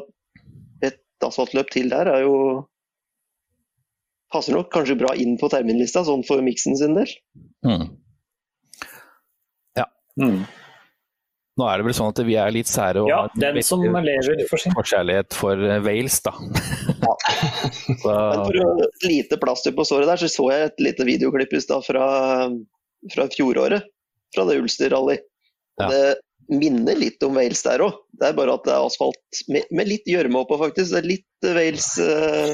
[0.85, 2.37] et asfaltløp til der er jo
[4.33, 7.11] Passer nok kanskje bra inn på terminlista, sånn for miksen sin del.
[7.63, 7.85] Mm.
[9.77, 9.85] Ja.
[10.19, 10.41] Mm.
[11.55, 14.41] Nå er det vel sånn at vi er litt sære og ja, den som lever
[14.49, 16.33] for sin forkjærlighet for eh, Wales, da.
[16.99, 17.13] Ja.
[18.01, 18.15] så...
[18.41, 21.85] For et lite plaster på såret der, så så jeg et lite videoklipp i stad
[21.87, 22.07] fra,
[23.15, 23.87] fra fjoråret.
[24.35, 25.15] Fra det Ulster Rally.
[25.79, 25.87] Ja.
[25.87, 26.01] Det
[26.51, 27.97] minner litt om Wales der òg.
[28.19, 30.91] Det er bare at det er asfalt med, med litt gjørme oppå, faktisk.
[30.93, 32.53] Det er litt eh, Wales uh,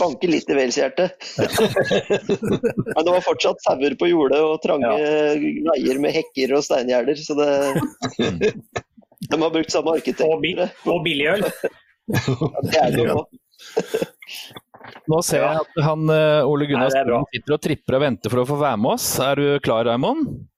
[0.00, 1.16] Banker litt i Wales-hjertet.
[2.94, 5.42] Men det var fortsatt sauer på jordet og trange ja.
[5.72, 7.50] veier med hekker og steingjerder, så det
[9.30, 10.24] De har brukt samme arkitekt.
[10.24, 10.54] Og, bi
[10.88, 11.44] og billigøl.
[11.44, 13.20] ja, det er det jo.
[15.10, 18.48] Nå ser jeg at han eh, Ole Gunnar sitter og tripper og venter for å
[18.48, 19.12] få være med oss.
[19.22, 20.49] Er du klar, Raymond?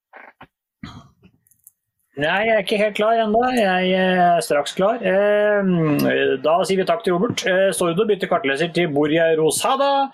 [2.20, 3.40] Nei, jeg er ikke helt klar ennå.
[3.57, 5.01] Jeg er straks klar.
[5.01, 5.64] Eh,
[6.44, 7.40] da sier vi takk til Robert.
[7.48, 10.11] Eh, Sordo bytter kartleser til Borja Rosada.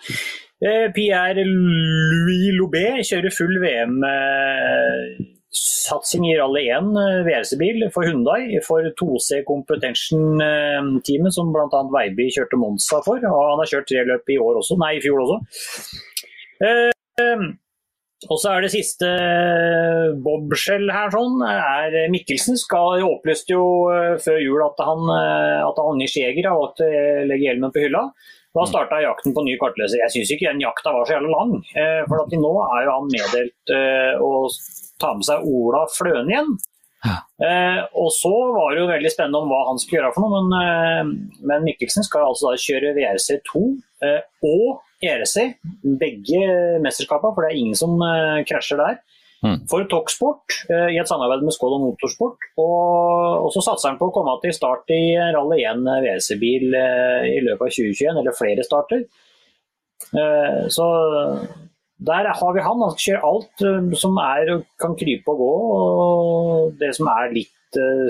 [0.62, 6.94] Eh, Pierre Louis Loubet kjører full VM-satsing i Rally 1
[7.26, 11.82] VRC-bil for Hundai for 2C Competition-teamet, som bl.a.
[11.98, 13.18] Veiby kjørte Monza for.
[13.18, 15.42] Og han har kjørt tre løp i år også, nei, i fjor også.
[18.26, 22.59] Og så er det siste eh, bobskjell her, sånn, er Mikkelsen.
[22.59, 26.88] Skal opplyste jo eh, før jul at han, eh, at Agnes Jæger har valgt å
[27.31, 28.09] legge hjelmen på hylla.
[28.57, 28.70] Da mm.
[28.72, 30.02] starta jakten på ny kartleser.
[30.02, 31.54] Jeg syns ikke den jakta var så jævlig lang.
[32.09, 33.74] For at nå er jo han meddelt
[34.24, 34.31] å
[34.98, 36.57] ta med seg Ola Fløen igjen.
[36.98, 37.20] Ja.
[37.94, 41.12] og så var det jo veldig spennende om hva han skulle gjøre for noe, men,
[41.46, 43.62] men Mikkelsen skal altså da kjøre VRC2
[44.50, 45.37] og ERC,
[46.00, 46.40] begge
[46.82, 48.98] mesterskapene, for det er ingen som uh, krasjer der.
[49.38, 49.61] Mm.
[49.70, 52.48] For Toksport, uh, i et samarbeid med Skoda Motorsport.
[52.58, 57.22] Og, og, så satser han på å komme til start i Rally 1 VRC-bil uh,
[57.30, 59.08] i løpet av 2021, eller flere starter.
[60.72, 60.84] så
[61.98, 62.82] der har vi han.
[62.84, 63.64] Han kjører alt
[63.98, 65.52] som er, kan krype og gå.
[65.76, 67.54] og Det som er litt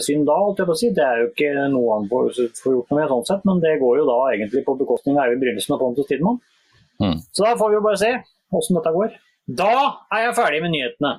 [0.05, 0.37] synd da,
[0.79, 0.91] si.
[0.95, 2.29] det er jo ikke noe han får,
[2.63, 5.25] får gjort noe med, sånn sett, men det går jo da egentlig på bekostning av
[5.27, 6.39] Eivind Brynesen og Pontus Tidmann.
[7.03, 7.17] Mm.
[7.33, 8.13] Så da får vi jo bare se
[8.59, 9.17] åssen dette går.
[9.59, 9.73] Da
[10.13, 11.17] er jeg ferdig med nyhetene.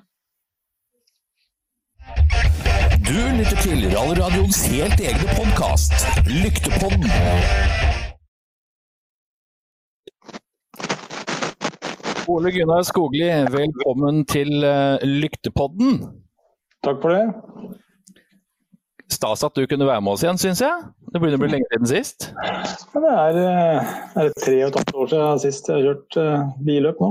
[3.09, 7.78] Du lytter til Rallradioens helt egne podkast, Lyktepodden.
[12.29, 15.95] Ole Gunnar Skogli, velkommen til eh, Lyktepodden.
[16.85, 17.23] Takk for det.
[19.09, 20.83] Stas at du kunne være med oss igjen, syns jeg.
[21.09, 22.27] Det begynner å bli lenge siden sist.
[22.37, 22.59] Ja,
[22.93, 26.19] det er, eh, er det tre og et halvt år siden sist jeg har kjørt
[26.21, 27.09] eh, billøp nå.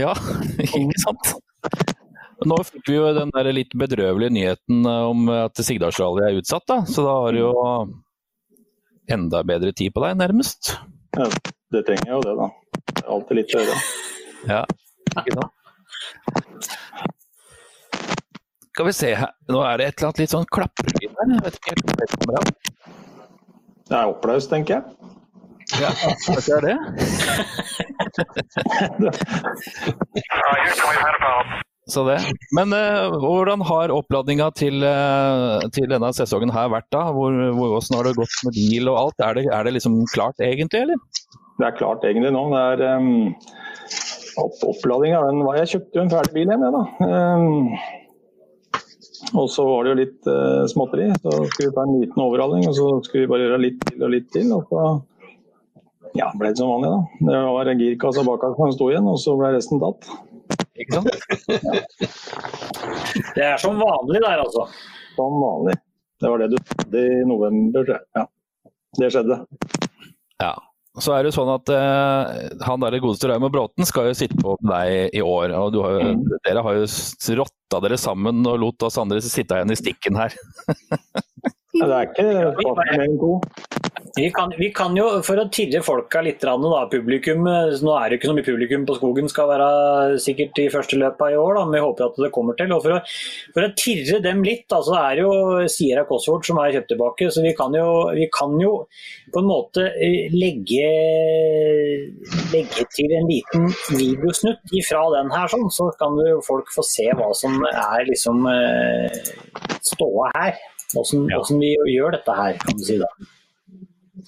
[0.00, 0.14] Ja,
[0.64, 1.34] ikke sant?
[2.48, 6.80] Nå fikk vi jo den der litt bedrøvelige nyheten om at Sigdalsrally er utsatt, da.
[6.88, 7.52] Så da har du jo
[9.12, 10.72] enda bedre tid på deg, nærmest.
[11.20, 11.28] Ja,
[11.76, 12.50] det trenger jeg jo det, da.
[12.94, 13.78] Det er alltid litt å gjøre.
[14.48, 14.64] Ja,
[15.20, 15.52] ikke sant?
[18.74, 21.26] Skal vi se her, nå er det et eller annet litt sånn klaprelyd her.
[21.30, 22.44] Jeg vet ikke helt hvor det kommer av.
[23.84, 24.82] Det er oppløst, tenker jeg.
[25.78, 25.90] Ja,
[26.24, 26.76] kanskje det er det.
[31.86, 32.18] Så det.
[32.56, 37.02] Men uh, hvordan har oppladninga til, uh, til denne sesongen her vært da?
[37.12, 39.18] Hvor, hvor, hvordan har det gått med bil og alt?
[39.22, 40.98] Er det, er det liksom klart egentlig, eller?
[41.60, 42.42] Det er klart egentlig nå.
[42.50, 43.34] Det er um,
[44.40, 45.20] opp, oppladinga.
[45.26, 46.84] den var- Jeg kjøpte jo en ferdig bil hjem, jeg, da.
[47.06, 47.78] Um,
[49.40, 51.08] og så var det jo litt uh, småtteri.
[51.22, 54.02] Så skulle vi ta en liten overhaling, og så skulle vi bare gjøre litt til
[54.04, 54.52] og litt til.
[54.52, 54.84] Og så
[56.14, 57.30] ja, ble det som vanlig, da.
[57.30, 60.10] Det var girkassa girkasse bak som sto igjen, og så ble resten tatt.
[60.78, 61.08] Ikke sant?
[63.34, 64.68] Det er som vanlig der, altså.
[65.16, 65.74] Som vanlig.
[66.22, 68.06] Det var det du trodde i november, tror jeg.
[68.16, 68.24] Ja.
[68.98, 69.40] Det skjedde.
[70.42, 70.52] Ja.
[71.02, 74.38] Så er det jo sånn at eh, han der godeste Raymond Bråten skal jo sitte
[74.38, 75.50] på deg i år.
[75.58, 76.12] og du har jo,
[76.46, 76.86] Dere har jo
[77.40, 80.36] rotta dere sammen og lot oss andre sitte igjen i stikken her.
[81.74, 83.73] Ja, det er ikke det.
[84.16, 88.12] Vi kan, vi kan jo, for å tirre folka litt, da, publikum eh, Nå er
[88.12, 91.56] det ikke så mye publikum på skogen, skal være sikkert i første løpet i år,
[91.58, 92.70] da, men vi håper at det kommer til.
[92.76, 93.00] og For å,
[93.56, 96.92] for å tirre dem litt, da, så er det jo Sierra Cosworth som er kjøpt
[96.94, 97.30] tilbake.
[97.34, 98.72] Så vi kan jo, vi kan jo
[99.34, 100.88] på en måte eh, legge,
[102.54, 103.66] legge til en liten
[103.98, 108.46] videosnutt ifra den her, sånn, så kan jo folk få se hva som er liksom
[108.46, 109.22] eh,
[109.82, 110.60] ståa her.
[110.94, 113.10] Hvordan, hvordan vi gjør dette her, kan du si da.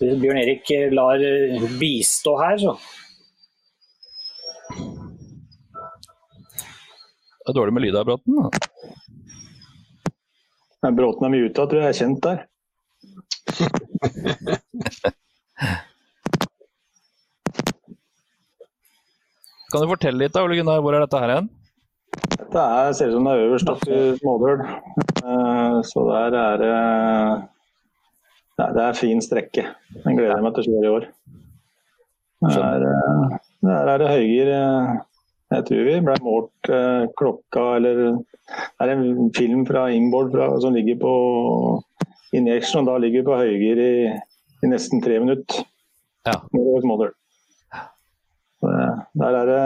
[0.00, 2.72] Bjørn Erik eh, lar eh, bistå her, så
[7.46, 8.32] Det er dårlig med lyd av Bråten.
[8.42, 8.48] da.
[10.96, 12.38] Bråten er muta, tror jeg er kjent der.
[19.72, 21.46] Kan du fortelle litt, da, Ole Gunnar, hvor er dette her hen?
[22.37, 24.59] Dette er, ser ut som det er øverst oppe i Smådøl.
[24.62, 26.74] Eh, Så der er det
[28.56, 29.64] Nei, det er fin strekke.
[30.04, 31.06] Den gleder jeg meg til å kjøre i år.
[32.46, 34.48] Der, eh, der er det høygir.
[34.54, 34.96] eh,
[35.56, 40.48] Jeg tror vi ble målt eh, klokka eller Det er en film fra Inboard fra,
[40.60, 41.12] som ligger på
[42.34, 43.94] Injection, og da ligger vi på høygir i,
[44.62, 45.64] i nesten tre minutter.
[46.26, 46.36] Ja.
[48.62, 49.62] Eh, Der er det,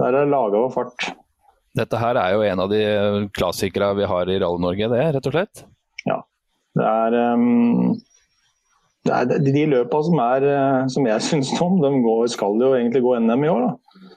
[0.00, 1.08] der er laga over fart.
[1.76, 2.82] Dette her er jo en av de
[3.36, 5.64] klassikere vi har i Rally-Norge, det, rett og slett.
[6.08, 6.20] Ja.
[6.76, 7.96] Det er, ehm,
[9.14, 13.02] er de- løpene som, er, eh, som jeg syns om, de går, skal jo egentlig
[13.04, 13.66] gå NM i år.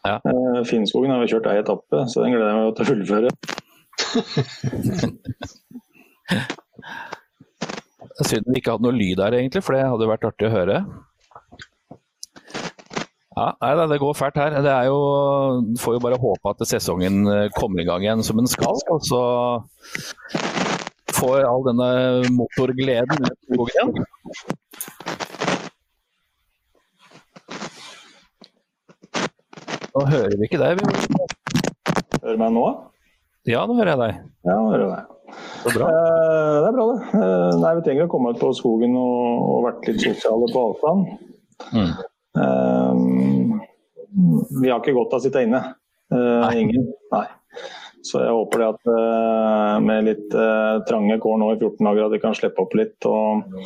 [0.07, 0.15] Ja.
[0.23, 3.29] Eh, Finnskogen har jo kjørt ei etappe, så den gleder jeg meg til å fullføre.
[8.19, 10.77] Synd vi ikke hadde noe lyd her, egentlig, for det hadde vært artig å høre.
[13.39, 14.57] Ja, nei, Det går fælt her.
[14.65, 14.97] Det er jo,
[15.79, 18.75] får jo bare håpe at sesongen eh, kommer i gang igjen som den skal.
[18.91, 19.21] Og så
[21.15, 21.89] får all denne
[22.35, 23.93] motorgleden ut igjen.
[29.99, 30.79] Nå hører vi ikke deg.
[30.79, 30.83] vi.
[32.21, 32.67] Hører du meg nå?
[33.49, 34.19] Ja, nå hører jeg deg.
[34.47, 35.15] Ja, nå hører jeg deg.
[35.59, 35.89] Det er bra.
[35.89, 36.99] Eh, det er bra, det.
[37.19, 40.63] Eh, nei, Vi trenger å komme ut på skogen og, og vært litt sosiale på
[40.69, 41.11] avstand.
[41.75, 41.91] Mm.
[42.45, 42.93] Eh,
[44.61, 45.61] vi har ikke godt av å sitte inne.
[46.15, 46.87] Eh, ingen.
[48.09, 52.07] Så jeg håper det at eh, med litt eh, trange kår nå i 14 dager
[52.07, 52.97] at vi kan slippe opp litt.
[53.05, 53.57] Og,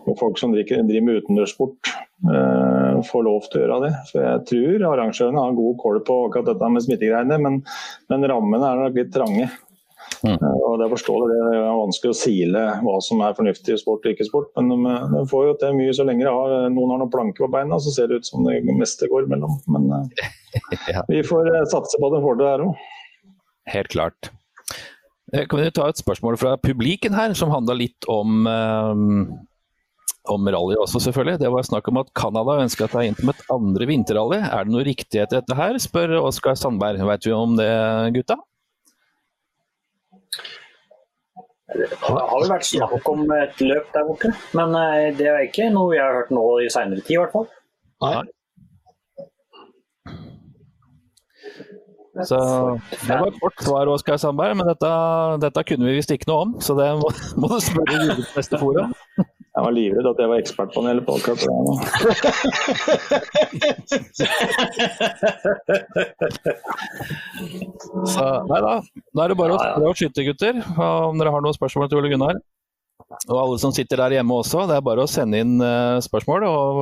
[0.00, 3.94] og folk som driver, driver med utendørssport eh, får lov til å gjøre det.
[4.12, 7.58] For jeg tror arrangørene har god kål på akkurat dette med smittegreiene, men,
[8.12, 9.50] men rammene er nok litt trange.
[10.20, 10.36] Mm.
[10.36, 14.14] Og det er forståelig, det er vanskelig å sile hva som er fornuftig sport og
[14.14, 14.50] ikke sport.
[14.56, 17.52] Men de, de får jo til mye så lenge har, noen har noen planker på
[17.52, 19.60] beina, så ser det ut som det meste går mellom.
[19.68, 19.90] Men
[20.90, 21.04] Ja.
[21.06, 22.78] vi får satse på at de får det der òg.
[23.68, 24.30] Helt klart.
[25.34, 28.92] Eh, Kan vi ta et spørsmål fra publiken her, som handla litt om, eh,
[30.30, 31.38] om rally også, selvfølgelig.
[31.38, 34.40] Det var snakk om at Canada ønska ta inn som et andre vinterrally.
[34.42, 36.98] Er det noe riktighet i dette her, spør Oskar Sandberg.
[37.06, 37.70] Vet vi om det,
[38.14, 38.36] gutta?
[41.70, 45.68] Det har vel vært snakk om et løp der borte, men eh, det er ikke
[45.70, 47.46] noe jeg har hørt nå i seinere tid, i hvert fall.
[48.02, 48.24] Nei.
[52.28, 52.38] Så
[53.06, 54.90] det var et kort svar, Oskar Sandberg, men dette,
[55.44, 56.50] dette kunne vi visst ikke noe om.
[56.64, 57.08] Så det må,
[57.40, 58.90] må du spørre Judith neste forum.
[59.50, 61.72] Jeg var livredd at jeg var ekspert på akkurat hele nå.
[68.14, 68.74] Så nei da.
[69.10, 70.54] Da er det bare å prøve å skyte, gutter.
[70.78, 72.38] Om dere har noen spørsmål til Ole Gunnar.
[73.10, 76.46] Og alle som sitter der hjemme også, det er bare å sende inn eh, spørsmål.
[76.46, 76.76] Og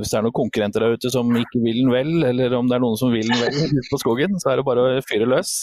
[0.00, 2.78] hvis det er noen konkurrenter der ute som ikke vil den vel, eller om det
[2.78, 5.28] er noen som vil den vel ute på skogen, så er det bare å fyre
[5.30, 5.60] løs.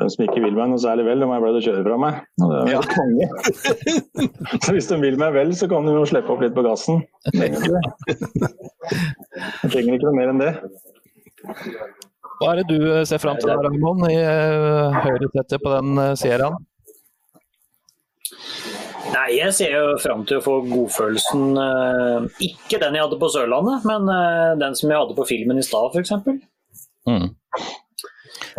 [0.00, 1.98] De som ikke vil meg noe særlig vel, de har jeg pleid å kjøre fra
[2.00, 2.22] meg.
[2.40, 3.26] Og det er jo konge.
[4.64, 7.04] Så hvis de vil meg vel, så kan de jo slippe opp litt på gassen.
[7.34, 7.82] Egentlig.
[8.88, 10.52] Jeg trenger ikke noe mer enn det.
[12.40, 16.56] Hva er det du eh, ser fram til, Ramon, i uh, høyresettet på den Sierraen?
[19.12, 23.28] Nei, jeg ser jo fram til å få godfølelsen eh, Ikke den jeg hadde på
[23.34, 26.14] Sørlandet, men eh, den som jeg hadde på filmen i stad, f.eks.
[27.08, 27.28] Mm.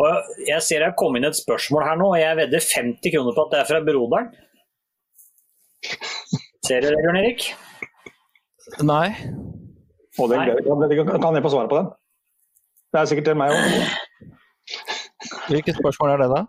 [0.03, 3.35] Og jeg ser jeg kommet inn et spørsmål her nå, og jeg vedder 50 kroner
[3.35, 4.29] på at det er fra broderen.
[6.63, 7.49] Ser du det, Bjørn Erik?
[8.85, 9.09] Nei.
[10.21, 10.95] Og det, Nei.
[11.01, 11.91] kan, kan jeg få svare på den?
[12.93, 13.61] Det er sikkert til meg òg.
[15.49, 16.41] Hvilket spørsmål er det, da?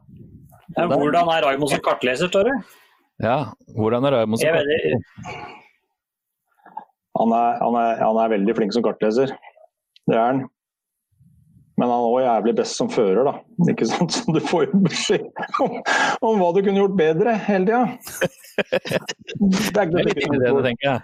[0.93, 2.57] Hvordan er Raymond som kartleser, står det?
[3.23, 3.37] Ja,
[3.77, 4.97] hvordan er som Jeg vedder
[7.15, 9.31] Han, er- han, er- han er veldig flink som kartleser.
[10.11, 10.41] Det er han.
[11.79, 13.33] Men han er òg jævlig best som fører, da.
[13.71, 14.13] Ikke sant?
[14.15, 15.25] Så du får jo beskjed
[15.63, 15.71] om,
[16.23, 17.85] om hva du kunne gjort bedre hele tida.
[19.39, 21.01] Det er Det ikke inn i det, det, tenker jeg.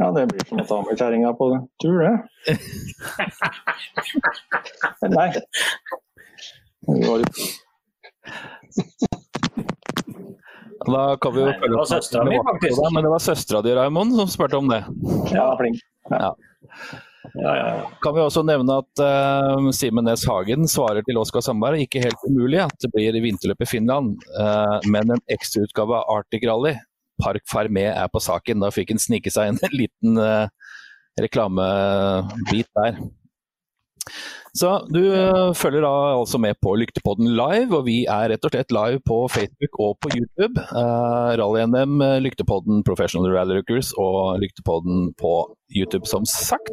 [0.00, 1.44] Ja, det blir som å ta med kjerringa på
[1.80, 2.14] tur, det.
[5.14, 5.28] Nei.
[6.84, 7.38] Det var litt
[10.86, 12.80] Da kan vi jo Nei, følge opp- søstera mi, faktisk.
[12.94, 14.82] Men det var søstera di, Raymond, som spurte om det.
[15.32, 15.80] Ja, flink.
[16.10, 16.34] Ja,
[17.40, 17.68] ja, ja.
[18.04, 22.26] Kan vi også nevne at uh, Simen Næss Hagen svarer til Oskar Sandberg ikke helt
[22.28, 26.74] umulig at det blir vinterløp i Finland, uh, men en ekstrautgave av Arctic Rally.
[27.22, 28.60] Park Fermé er på saken.
[28.64, 30.48] Da fikk han snike seg en liten uh,
[31.22, 32.98] reklamebit der.
[34.54, 38.52] Så du eh, følger da altså med på Lyktepodden live, og vi er rett og
[38.54, 40.62] slett live på Facebook og på YouTube.
[40.70, 45.32] Uh, Rally-NM, eh, Lyktepodden Professional Rallyrookers og Lyktepodden på
[45.74, 46.70] YouTube, som sagt.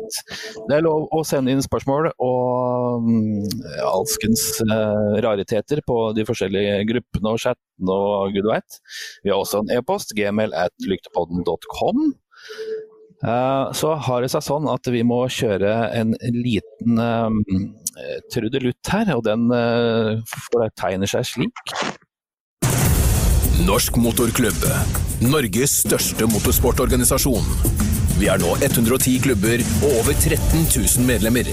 [0.70, 3.42] Det er lov å sende inn spørsmål og um,
[3.88, 8.78] alskens uh, rariteter på de forskjellige gruppene og chattene og gud veit.
[9.26, 12.12] Vi har også en e-post, gmail at lyktepodden.com.
[13.22, 17.30] Eh, Så har det seg sånn at vi må kjøre en liten uh,
[18.34, 20.18] trudelutt her, og den uh,
[20.80, 21.66] tegner seg slik.
[23.62, 24.66] Norsk Motorklubb.
[25.22, 27.46] Norges største motorsportorganisasjon.
[28.22, 31.48] Vi er nå 110 klubber og over 13 000 medlemmer.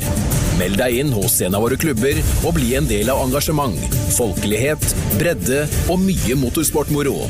[0.58, 3.78] Meld deg inn hos en av våre klubber og bli en del av engasjement,
[4.18, 4.84] folkelighet,
[5.16, 7.22] bredde og mye motorsportmoro.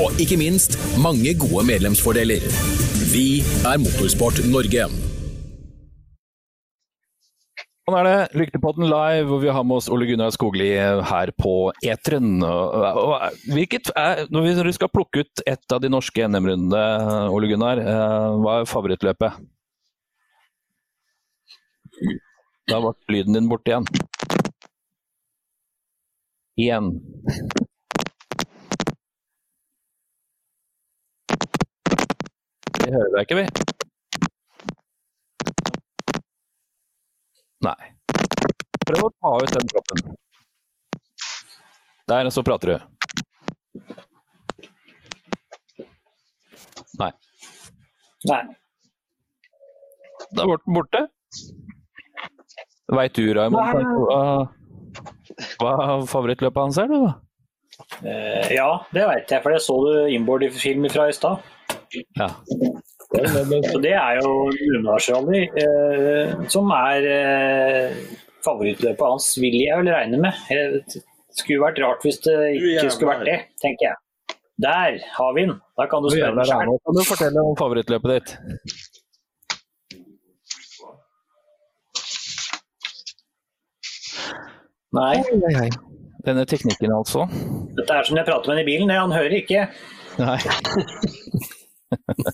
[0.00, 2.48] Og ikke minst mange gode medlemsfordeler.
[3.12, 3.26] Vi
[3.68, 4.88] er Motorsport Norge.
[7.86, 8.38] Sånn er det.
[8.40, 12.40] Lyktepodden live, og vi har med oss Ole Gunnar Skogli her på Eteren.
[13.46, 18.40] Hvilket er, når vi skal plukke ut ett av de norske NM-rundene, Ole Gunnar, eh,
[18.42, 19.38] hva er favorittløpet?
[22.66, 23.86] Da ble lyden din borte igjen.
[26.58, 26.90] Igjen.
[32.82, 33.75] Vi hører deg ikke, vi.
[37.66, 37.92] Nei.
[38.86, 40.02] Prøv å ta ut den proppen.
[42.06, 42.76] Der, så prater du.
[47.00, 47.10] Nei.
[48.30, 48.42] Nei.
[50.36, 51.02] Da ble den borte.
[52.94, 54.20] Veit du, Raymond, hva,
[55.58, 55.72] hva
[56.06, 56.92] favorittløpet hans er?
[56.92, 57.14] Da?
[57.98, 61.42] Uh, ja, det veit jeg, for det så du innboard-film fra i stad.
[62.14, 62.30] Ja.
[63.16, 67.94] Så det er jo Lunarsrally, eh, som er eh,
[68.44, 70.32] favorittløpet hans, vil jeg vel regne med.
[70.50, 71.00] Det
[71.36, 73.96] skulle vært rart hvis det ikke skulle vært det, tenker jeg.
[74.62, 75.58] Der har vi den.
[75.76, 76.78] Da kan du spørre deg sjøl.
[76.88, 78.30] Kan du fortelle om favorittløpet ditt?
[84.96, 85.16] Nei,
[86.24, 87.26] Denne teknikken, altså.
[87.76, 89.66] dette er som jeg prater med ham i bilen, det han hører ikke.
[90.18, 90.38] Nei.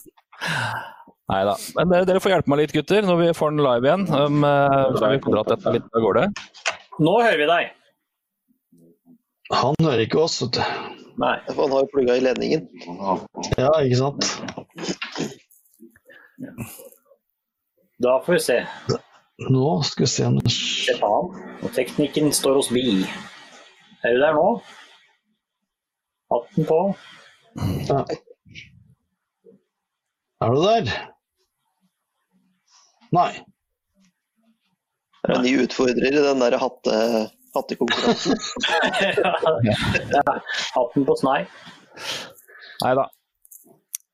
[1.33, 1.55] Nei da.
[1.79, 4.09] Men dere får hjelpe meg litt, gutter, når vi får den live igjen.
[4.11, 6.27] Um, eh, så har vi fått dratt dette litt av gårde.
[7.01, 7.71] Nå hører vi deg.
[9.53, 10.99] Han hører ikke oss, vet du.
[11.23, 11.37] Nei.
[11.51, 12.67] For han har jo plugga i ledningen.
[13.61, 14.29] Ja, ikke sant.
[18.03, 18.59] Da får vi se.
[19.53, 21.31] Nå skal vi se om det Se på han.
[21.63, 23.03] Og teknikken står hos bi.
[24.03, 24.47] Er du der nå?
[26.33, 26.81] Hatten på.
[27.89, 28.05] Ja.
[30.43, 30.89] Er du der?
[33.15, 33.31] Nei.
[35.23, 36.95] Det er en ny utfordrer i den der hatte,
[37.55, 38.39] hattekonkurransen.
[39.69, 40.25] ja,
[40.75, 41.45] hatten på snei.
[42.83, 43.05] Nei da.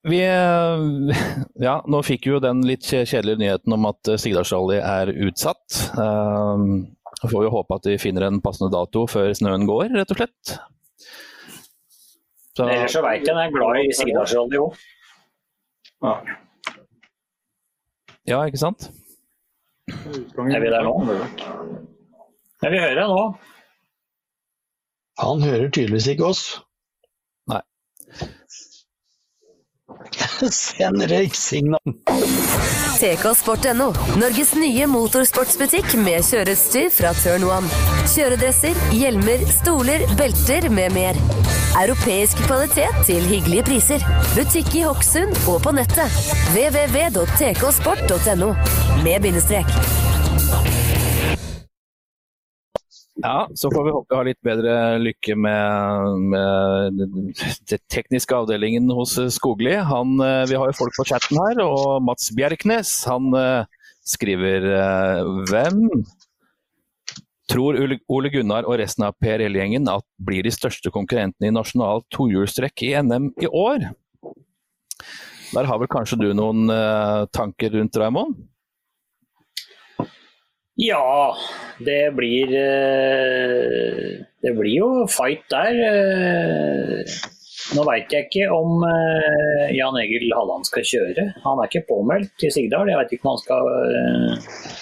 [0.08, 1.22] Vi, eh,
[1.68, 5.80] ja, nå fikk vi jo den litt kjedelige nyheten om at eh, Sigdalsrally er utsatt.
[5.96, 6.84] Um,
[7.24, 10.58] får vi håpe at vi finner en passende dato før snøen går, rett og slett.
[12.52, 14.76] Så, Men Ellers så veit jeg han er glad i Sigdalsrally òg.
[16.02, 16.14] Ja.
[18.26, 18.90] ja, ikke sant?
[19.88, 20.94] Er vi der nå?
[22.62, 23.22] Ja, vi hører deg nå.
[25.18, 26.42] Han hører tydeligvis ikke oss.
[30.50, 31.80] Send røyksignal.
[32.98, 37.68] tksport.no, Norges nye motorsportsbutikk med kjøreutstyr fra Turn One.
[38.10, 41.14] Kjøredresser, hjelmer, stoler, belter med mer.
[41.78, 44.00] Europeisk kvalitet til hyggelige priser.
[44.34, 46.10] Butikk i Hokksund og på nettet.
[46.56, 48.50] www.tksport.no
[49.04, 49.68] med bindestrek.
[53.22, 58.86] Ja, så får vi håpe vi har litt bedre lykke med, med den tekniske avdelingen
[58.94, 59.72] hos Skogli.
[59.74, 63.66] Han, eh, vi har jo folk på chatten her, og Mats Bjerknes han eh,
[64.06, 66.04] skriver eh, Hvem
[67.50, 67.80] tror
[68.12, 72.92] Ole Gunnar og resten av PRL-gjengen at blir de største konkurrentene i nasjonalt tohjulstrekk i
[73.02, 73.88] NM i år?
[75.56, 76.68] Der har vel kanskje du noen
[77.32, 78.36] tanker rundt, Raymond?
[80.78, 81.34] Ja,
[81.82, 85.74] det blir eh, Det blir jo fight der.
[85.88, 87.16] eh.
[87.76, 91.24] Nå veit jeg ikke om eh, Jan Egil Halland skal kjøre.
[91.44, 92.88] Han er ikke påmeldt til Sigdal.
[92.88, 93.62] Jeg vet ikke om han skal,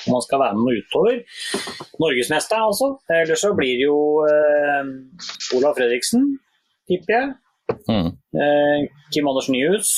[0.06, 1.16] om han skal være med noe utover.
[2.04, 2.92] Norgesmester, altså.
[3.10, 3.98] Eller så blir det jo
[5.58, 6.22] Olav Fredriksen,
[6.86, 7.26] tipper jeg.
[7.90, 8.10] Mm.
[9.10, 9.90] Kim Anders Nyhus.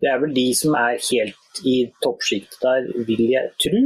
[0.00, 3.82] Det er vel de som er helt i toppsjiktet der, vil jeg tro.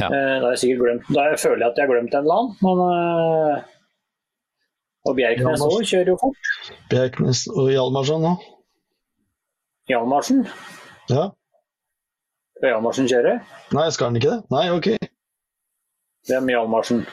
[0.00, 0.10] Ja.
[0.10, 2.34] Eh, da har jeg sikkert glemt Da føler jeg at jeg har glemt en eller
[2.36, 3.62] annen, men eh,
[5.08, 6.50] Og Bjerknes òg kjører jo fort.
[6.90, 8.44] Bjerknes og Hjalmarsen òg.
[9.88, 10.42] Hjalmarsen.
[11.08, 11.28] Ja.
[12.58, 13.36] Skal Hjalmarsen kjøre?
[13.76, 14.40] Nei, skal han ikke det?
[14.52, 14.90] Nei, ok.
[16.26, 17.06] Hvem Hjalmarsen?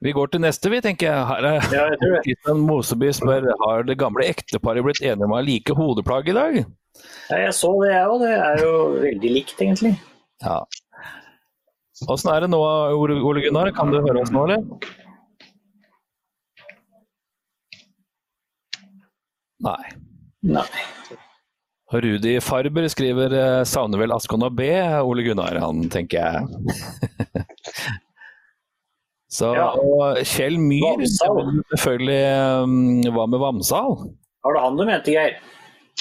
[0.00, 1.24] Vi går til neste, vi, tenker jeg.
[1.28, 2.20] Her er Ja, jeg.
[2.24, 6.36] Kristian Moseby spør har det gamle ekteparet blitt enige om å ha like hodeplagg i
[6.36, 6.56] dag.
[7.28, 8.24] Ja, jeg så det, jeg òg.
[8.24, 8.72] Det er jo
[9.02, 9.92] veldig likt, egentlig.
[10.40, 10.62] Ja.
[12.08, 12.62] Åssen er det nå,
[12.96, 13.68] Ole Ole Gunnar?
[13.76, 14.64] Kan du høre oss nå, eller?
[19.60, 19.82] Nei.
[20.48, 20.66] Nei.
[21.92, 24.70] Rudi Farber skriver eh, savner vel Askon og B,
[25.04, 27.50] Ole Gunnar, han tenker jeg.
[29.30, 29.68] Så, Ja.
[29.78, 32.22] og Kjell Myhr, selvfølgelig
[32.64, 33.92] um, Hva med Vamsal?
[34.42, 35.36] Var det han du mente, Geir?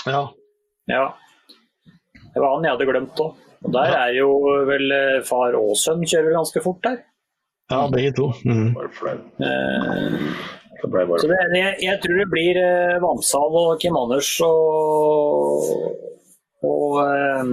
[0.08, 0.24] Ja.
[0.90, 1.04] Ja.
[2.34, 3.36] Det var han jeg hadde glemt òg.
[3.60, 4.30] Og der er jo
[4.70, 7.02] vel eh, far og sønn kjører ganske fort der.
[7.70, 8.30] ja, begge to.
[8.48, 8.72] Mm.
[9.44, 10.30] Eh,
[10.80, 15.68] Så det, jeg, jeg tror det blir eh, Vamsal og Kim Anders og,
[16.64, 17.52] og eh,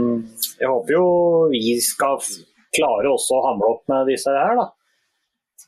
[0.63, 1.05] jeg håper jo
[1.51, 2.23] vi skal
[2.77, 4.69] klare også å hamle opp med disse her, da.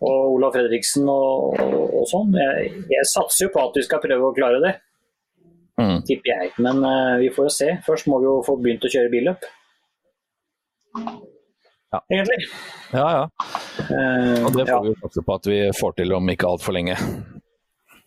[0.01, 2.31] Og Olav Fredriksen og, og, og sånn.
[2.39, 4.75] Jeg, jeg satser jo på at vi skal prøve å klare det,
[5.79, 6.01] Mm.
[6.03, 6.49] tipper jeg.
[6.59, 7.67] Men uh, vi får jo se.
[7.87, 9.45] Først må vi jo få begynt å kjøre billøp.
[11.93, 12.01] Ja.
[12.11, 12.39] Egentlig.
[12.93, 13.23] Ja, ja.
[13.79, 14.75] Eh, Og det ja.
[14.75, 16.97] får vi satse på at vi får til om ikke altfor lenge.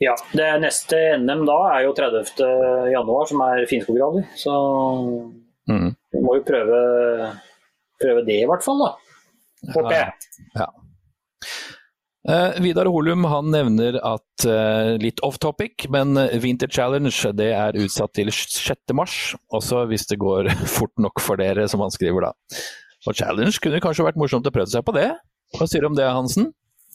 [0.01, 2.43] Ja, det neste NM da er jo 30.
[2.91, 4.23] januar, som er Finnskogrally.
[4.35, 4.51] Så
[5.69, 5.95] Mm.
[6.11, 6.77] vi må jo prøve,
[8.01, 8.79] prøve det, i hvert fall.
[8.83, 8.91] da.
[9.75, 10.11] Håper jeg.
[10.57, 10.67] Ja.
[12.30, 16.13] Eh, Vidar Holum han nevner at eh, litt off topic, men
[16.43, 18.93] Winter Challenge det er utsatt til 6.
[18.97, 19.15] mars.
[19.49, 22.34] Også hvis det går fort nok for dere, som han skriver da.
[23.09, 25.09] Og Challenge kunne kanskje vært morsomt å prøve seg på det?
[25.57, 26.51] Hva sier du om det, Hansen?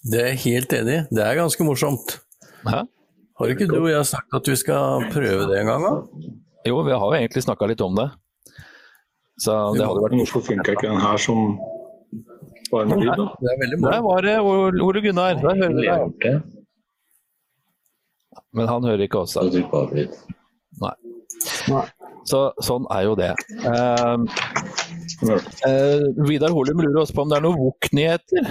[0.07, 1.01] Det er jeg helt enig i.
[1.19, 2.21] Det er ganske morsomt.
[2.67, 2.85] Hæ?
[3.37, 6.31] Har ikke du og jeg sagt at vi skal prøve det en gang, da?
[6.67, 8.07] Jo, vi har jo egentlig snakka litt om det.
[9.43, 11.59] Så det hadde vært Hvorfor funker ikke den her som
[12.71, 13.27] da?
[13.41, 15.41] Det er veldig Der var det Ole Gunnar.
[15.43, 15.83] Der hører du
[16.23, 16.41] deg.
[18.57, 19.45] Men han hører ikke oss, da.
[20.81, 20.95] Nei.
[22.27, 23.31] Så sånn er jo det.
[23.63, 24.25] Uh,
[25.31, 28.51] uh, Vidar Holum lurer også på om det er noen WOK-nyheter.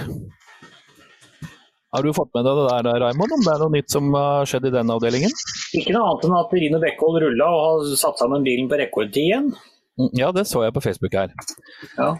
[1.96, 3.34] Har du fått med deg det der, Raymond?
[3.36, 5.32] Om det er noe nytt som har skjedd i den avdelingen?
[5.78, 9.22] Ikke noe annet enn at Rino Bekkevold rulla og har satt sammen bilen på rekordtid
[9.22, 9.52] igjen.
[10.16, 11.32] Ja, det så jeg på Facebook her.
[11.96, 12.10] Ja.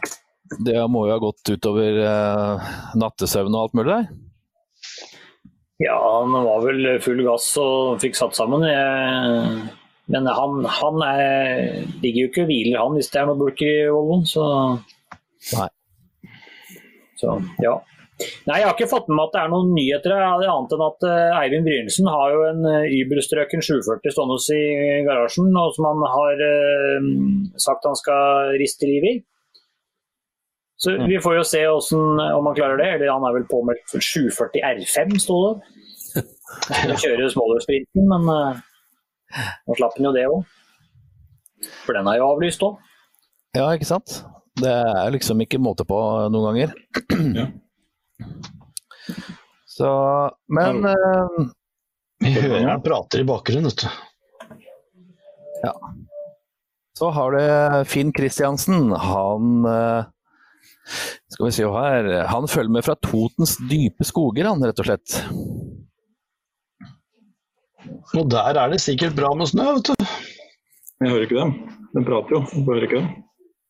[0.66, 2.68] Det må jo ha gått utover eh,
[3.00, 4.06] nattesøvn og alt mulig der?
[5.82, 8.64] Ja, han var vel full gass og fikk satt sammen.
[8.64, 9.66] Jeg,
[10.12, 13.60] men han, han er, ligger jo ikke og hviler, han, hvis det er noe bulk
[13.66, 14.24] i Volvoen.
[14.30, 14.46] Så,
[15.58, 15.68] Nei.
[17.20, 17.76] så ja.
[18.46, 21.04] Nei, Jeg har ikke fått med meg at det er noen nyheter annet enn at
[21.04, 22.62] eh, Eivind Brynesen har jo en
[23.02, 27.10] Uber-strøken 740 stående i garasjen, og som han har eh,
[27.60, 29.16] sagt han skal riste liv i.
[30.86, 32.86] Så Vi får jo se hvordan, om han klarer det.
[32.94, 35.72] eller Han er vel påmeldt for 740 R5, sto det.
[36.70, 38.60] Han kjører småløpssprinten, men uh,
[39.66, 40.46] nå slapp han jo det òg.
[41.82, 42.78] For den er jo avlyst òg.
[43.58, 44.20] Ja, ikke sant?
[44.56, 45.98] Det er liksom ikke måte på
[46.32, 46.72] noen ganger.
[47.34, 47.50] Ja.
[49.76, 49.90] Så
[50.48, 51.36] Men eh,
[52.24, 53.88] Vi hører han prater i bakgrunnen, vet du.
[56.96, 58.94] så har du Finn Kristiansen.
[58.96, 60.08] Han eh,
[61.32, 65.18] Skal vi se her Han følger med fra Totens dype skoger, han, rett og slett.
[68.16, 70.08] Og der er det sikkert bra med snø, vet du.
[71.02, 71.52] Jeg hører ikke dem.
[71.92, 73.08] De prater jo, jeg hører ikke dem.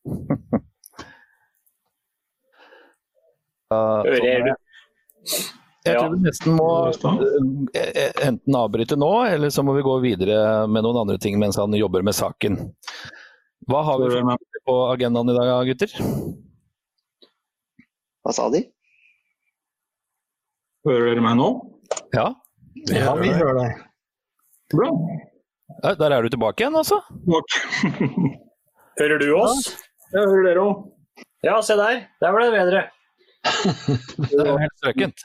[3.66, 4.52] Hører du?
[5.86, 6.68] Jeg tror vi nesten må
[7.74, 11.58] eh, enten avbryte nå, eller så må vi gå videre med noen andre ting mens
[11.60, 12.58] han jobber med saken.
[13.70, 14.22] Hva har vi
[14.66, 15.94] på agendaen i dag, gutter?
[18.26, 18.64] Hva sa de?
[20.86, 21.46] Hører dere meg nå?
[22.16, 22.32] Ja,
[22.90, 23.84] Ja, vi hører deg.
[24.74, 24.88] Bra.
[26.00, 26.98] Der er du tilbake igjen, altså?
[27.30, 27.54] Takk.
[29.00, 29.68] Hører du oss?
[30.10, 30.82] Jeg hører dere òg.
[31.46, 32.00] Ja, se der.
[32.22, 32.82] Der ble det bedre.
[34.32, 35.24] Det var helt strøkent.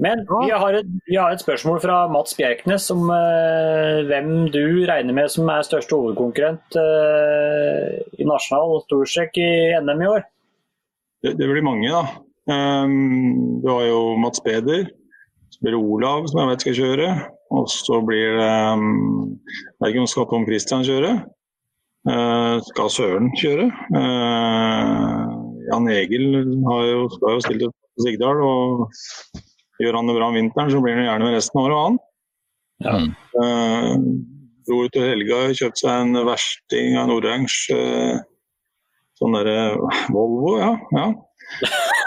[0.00, 4.62] Men vi har, et, vi har et spørsmål fra Mats Bjerknes om eh, hvem du
[4.88, 9.50] regner med som er største hovedkonkurrent eh, i nasjonal storstrekk i
[9.84, 10.24] NM i år.
[11.20, 12.06] Det, det blir mange, da.
[12.48, 14.88] Ehm, du har jo Mats Peder.
[15.50, 17.10] Så blir det Olav, som jeg vet skal kjøre.
[17.50, 21.12] Og så blir det um, Jeg vet ikke om skal Tom Christian kjøre.
[22.08, 23.66] Uh, skal Søren kjøre.
[23.90, 25.26] Uh,
[25.66, 26.28] Jan Egil
[26.68, 28.40] har jo, skal jo stille på Sigdal.
[28.46, 28.86] og
[29.80, 32.00] Gjør han det bra om vinteren, så blir han gjerne med resten av året, han.
[32.80, 32.96] Ja.
[33.36, 33.94] Uh,
[34.68, 37.78] dro ut til helga og kjøpte seg en versting av en oransje
[39.20, 39.56] sånn derre
[40.14, 40.70] Volvo, ja.
[40.96, 41.08] ja.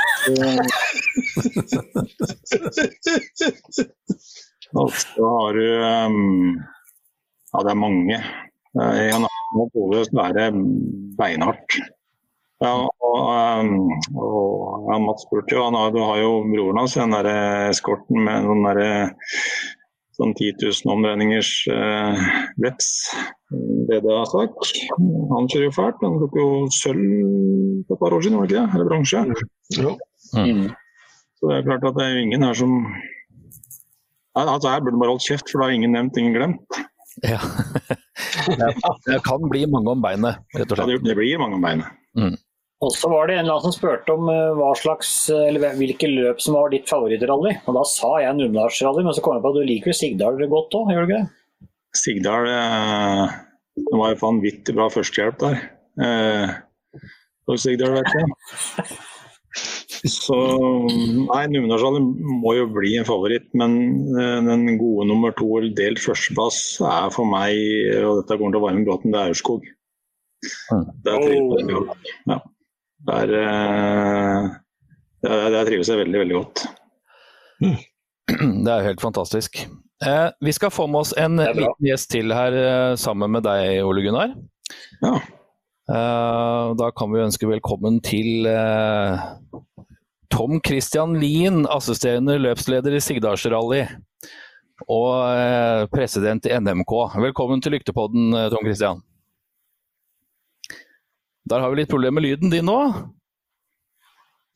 [4.74, 6.61] Og så har du um,
[7.51, 8.17] Ja, det er mange.
[8.82, 10.47] Eh, I en annen hode så er det
[11.19, 11.71] beinhardt.
[12.63, 13.19] Ja, og,
[13.59, 17.28] um, og ja, Mats spurte jo, han har, du har jo broren hans, den der
[17.69, 18.91] eskorten med den derre
[20.18, 22.24] sånn 10 000 omdreiningsers eh,
[22.64, 22.89] veps.
[23.89, 24.53] BDA-sak.
[25.34, 26.03] Han kjører jo fælt.
[26.05, 27.03] Han tok jo sølv
[27.88, 28.78] for et par år siden, var det ikke det?
[28.78, 29.24] Eller bronse.
[29.78, 29.95] Jo.
[30.38, 30.64] Mm.
[31.38, 32.78] Så det er klart at det er jo ingen her som
[34.34, 36.80] Nei, altså Her burde man holdt kjeft, for da har ingen nevnt, ingen glemt.
[37.22, 37.38] Ja.
[38.43, 38.68] Det,
[39.05, 41.05] det kan bli mange om beinet, rett og Ja, det, slett.
[41.05, 42.39] det blir mange om beinet.
[42.84, 46.10] Og så var det en eller annen som spurte om eh, hva slags, eller hvilke
[46.12, 47.56] løp som var ditt favorittrally.
[47.70, 50.44] Og da sa jeg Numedalsrally, men så kom jeg på at du liker jo Sigdal
[50.52, 51.70] godt òg, gjør du ikke det?
[51.94, 53.40] Sigdal eh,
[53.80, 55.66] Det var jo vanvittig bra førstehjelp der.
[57.48, 58.94] For Sigdal, vet du.
[60.10, 60.36] Så
[60.90, 63.78] Nei, Numedalsrally må jo bli en favoritt, men
[64.18, 66.60] eh, den gode nummer to eller delt førsteplass
[66.90, 67.56] er for meg,
[68.02, 69.70] og dette kommer til å varme gråten, det er Aurskog.
[70.44, 71.94] Det er tre, oh.
[72.28, 72.42] Ja.
[73.08, 74.49] Der, eh,
[75.24, 76.66] der, der trives jeg veldig, veldig godt.
[78.64, 79.66] Det er helt fantastisk.
[80.06, 83.82] Eh, vi skal få med oss en liten gjest til her eh, sammen med deg,
[83.84, 84.34] Ole Gunnar.
[85.04, 85.14] Ja.
[85.91, 89.28] Eh, da kan vi ønske velkommen til eh,
[90.32, 93.84] Tom Christian Lien, assisterende løpsleder i Sigdalsrally.
[94.91, 96.91] Og president i NMK.
[97.22, 99.04] Velkommen til Lyktepodden, Tom Christian.
[101.50, 102.80] Der har vi litt problemer med lyden din nå.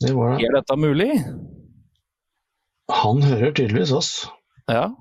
[0.03, 0.47] Det var det.
[0.47, 1.11] Er dette mulig?
[2.93, 4.11] Han hører tydeligvis oss.
[4.71, 4.91] Ja.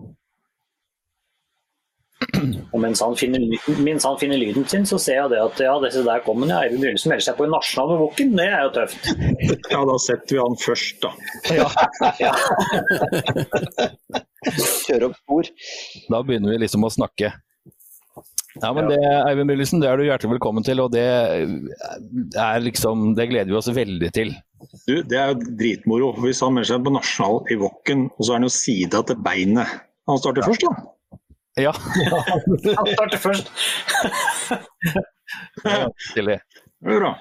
[2.72, 3.42] Og mens han, finner,
[3.84, 6.62] mens han finner lyden sin, så ser jeg det at ja, disse der kommer ja,
[6.64, 8.32] Eivind Brynildsen melder seg på i Nasjonal med Wokken.
[8.38, 9.10] Det er jo tøft.
[9.74, 11.10] ja, da setter vi han først, da.
[11.52, 12.32] Ja.
[14.86, 15.50] Kjøre opp spor.
[16.08, 17.34] Da begynner vi liksom å snakke.
[18.62, 18.98] Ja, men det,
[19.28, 23.58] Eivind Brynildsen, det er du hjertelig velkommen til, og det er liksom Det gleder vi
[23.58, 24.32] oss veldig til.
[24.86, 26.12] Du, det er jo dritmoro.
[26.22, 29.20] Hvis han melder seg på nasjonal i Wokken, og så er han jo sida til
[29.24, 29.76] beinet.
[30.08, 30.72] Han starter først, da.
[31.56, 31.72] Ja,
[32.80, 33.52] Han starter først.
[36.14, 37.16] Det er bra.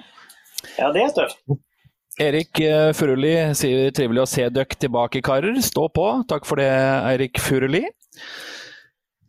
[0.78, 1.40] Ja, det er støft.
[2.22, 5.56] Erik eh, Furuli sier trivelig å se døkk tilbake, karer.
[5.64, 6.04] Stå på.
[6.30, 6.68] Takk for det,
[7.10, 7.82] Eirik Furuli.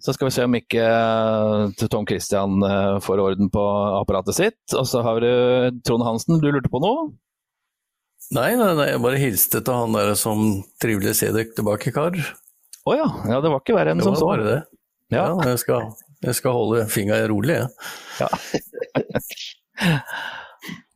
[0.03, 3.63] Så skal vi se om ikke eh, Tom Christian eh, får orden på
[3.97, 4.59] apparatet sitt.
[4.77, 5.31] Og så har du
[5.87, 7.09] Trond Hansen, du lurte på noe?
[8.35, 10.41] Nei, nei, nei, jeg bare hilste til han der som
[10.83, 12.17] trivelig å se dere tilbake, kar.
[12.87, 13.07] Å ja.
[13.31, 14.31] ja, det var ikke verre enn Det som var så.
[14.33, 14.57] bare det.
[15.13, 15.23] Ja.
[15.31, 15.93] Ja, jeg, skal,
[16.25, 17.69] jeg skal holde fingeren rolig, jeg.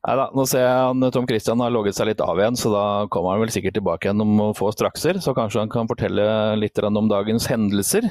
[0.02, 2.72] Nei da, nå ser jeg han Tom Christian har logget seg litt av igjen, så
[2.74, 5.22] da kommer han vel sikkert tilbake igjen om få strakser.
[5.22, 6.26] Så kanskje han kan fortelle
[6.58, 8.10] litt om dagens hendelser.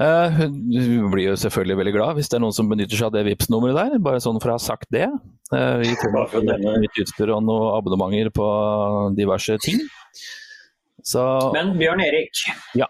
[0.00, 3.16] Eh, Hun blir jo selvfølgelig veldig glad hvis det er noen som benytter seg av
[3.18, 5.08] det vips nummeret der, bare sånn for å ha sagt det.
[5.52, 6.46] Eh, Vi får
[6.80, 8.46] nytt utstyr og noen abonnementer på
[9.18, 9.82] diverse ting.
[11.04, 11.22] Så
[11.54, 12.44] Men Bjørn Erik.
[12.78, 12.86] Ja.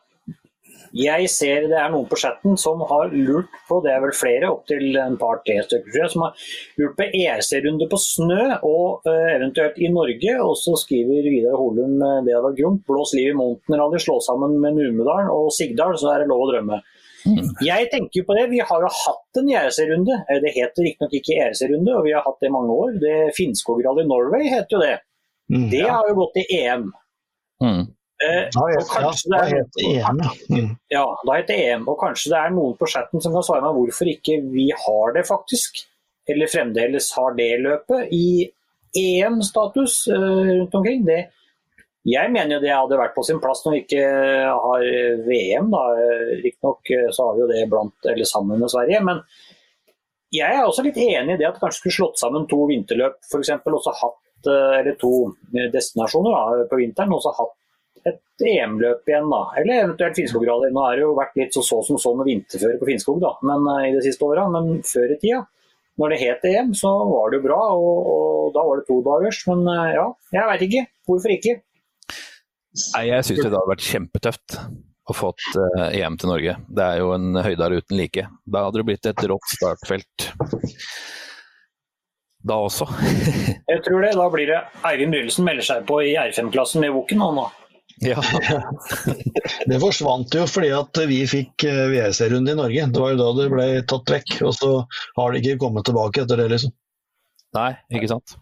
[0.93, 4.51] Jeg ser det er noen på chatten som har lurt på, det er vel flere,
[4.53, 6.43] opptil en par-tre stykker, som har
[6.81, 10.35] lurt på ERC-runde på snø, og eh, eventuelt i Norge.
[10.45, 12.83] Og så skriver Vidar Holum eh, det hadde vært gromt.
[12.89, 16.45] Blås liv i Mountain Rally, slå sammen med Numedalen og Sigdal, så er det lov
[16.45, 16.83] å drømme.
[17.63, 20.19] Jeg tenker jo på det, Vi har jo hatt en ERC-runde.
[20.29, 23.01] Eh, Det heter riktignok ikke ERC-runde, og vi har hatt det i mange år.
[23.01, 24.95] Det Finnskogrally Norway heter jo det.
[25.53, 25.69] Mm.
[25.71, 26.91] Det har jo gått i EM.
[27.63, 27.83] mm.
[28.23, 30.21] Eh, Ja, ja, kanskje ja, det er- det EM.
[30.51, 30.77] Mm.
[30.91, 31.89] ja, da heter det EM.
[31.89, 35.13] Og kanskje det er noen på chatten som kan svare meg hvorfor ikke vi har
[35.17, 35.85] det, faktisk.
[36.29, 38.51] Eller fremdeles har det løpet i
[38.95, 41.05] EM-status eh, rundt omkring.
[41.07, 41.23] Det,
[42.07, 44.05] jeg mener jo det hadde vært på sin plass når vi ikke
[44.67, 44.85] har
[45.27, 45.73] VM.
[46.45, 49.01] Riktignok eh, så har vi jo det blant, eller sammen med Sverige.
[49.07, 49.23] Men
[50.33, 53.51] jeg er også litt enig i det at kanskje skulle slått sammen to vinterløp, f.eks.
[53.67, 55.13] Også hatt, eh, eller to
[55.75, 57.13] destinasjoner da, på vinteren.
[57.13, 57.59] og så hatt
[58.11, 59.41] et EM-løp igjen, da.
[59.61, 60.71] Eller eventuelt Finnskogrally.
[60.75, 63.35] Nå har det jo vært litt så så som så med vinterføre på Finnskog da,
[63.47, 64.49] men, eh, i de siste åra.
[64.53, 65.43] Men før i tida,
[66.01, 67.61] når det het EM, så var det jo bra.
[67.77, 69.43] Og, og da var det to dagers.
[69.51, 70.07] Men eh, ja,
[70.39, 70.87] jeg veit ikke.
[71.09, 71.59] Hvorfor ikke?
[72.97, 74.57] Nei, jeg syns det hadde vært kjempetøft
[75.11, 76.55] å få uh, EM til Norge.
[76.73, 78.25] Det er jo en høydare uten like.
[78.49, 80.29] Da hadde det blitt et rått startfelt.
[82.43, 82.89] Da også.
[83.71, 84.15] Jeg tror det.
[84.19, 87.45] Da blir det Eivind Brynildsen melder seg på i R5-klassen med Woken nå.
[88.01, 88.23] Ja.
[89.69, 92.87] Det forsvant jo fordi at vi fikk eh, VRC-runde i Norge.
[92.95, 94.37] Det var jo da det ble tatt vekk.
[94.49, 94.71] Og så
[95.19, 96.73] har det ikke kommet tilbake etter det, liksom.
[97.59, 98.37] Nei, ikke sant.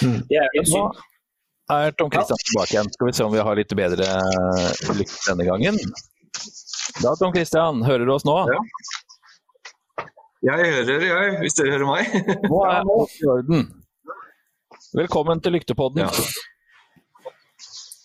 [0.00, 1.02] Det er Nå synd.
[1.72, 2.92] er Tom Christian tilbake igjen.
[2.96, 5.80] Skal vi se om vi har litt bedre eh, lykke denne gangen.
[7.00, 8.36] Da, Tom Christian, hører du oss nå?
[8.50, 8.60] Ja.
[10.50, 12.14] Jeg hører jeg, hvis dere hører meg.
[12.48, 13.66] Nå er alt i orden.
[14.96, 16.06] Velkommen til Lyktepodden.
[16.06, 16.10] Ja.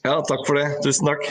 [0.05, 0.67] Ja, takk for det.
[0.85, 1.23] Tusen takk.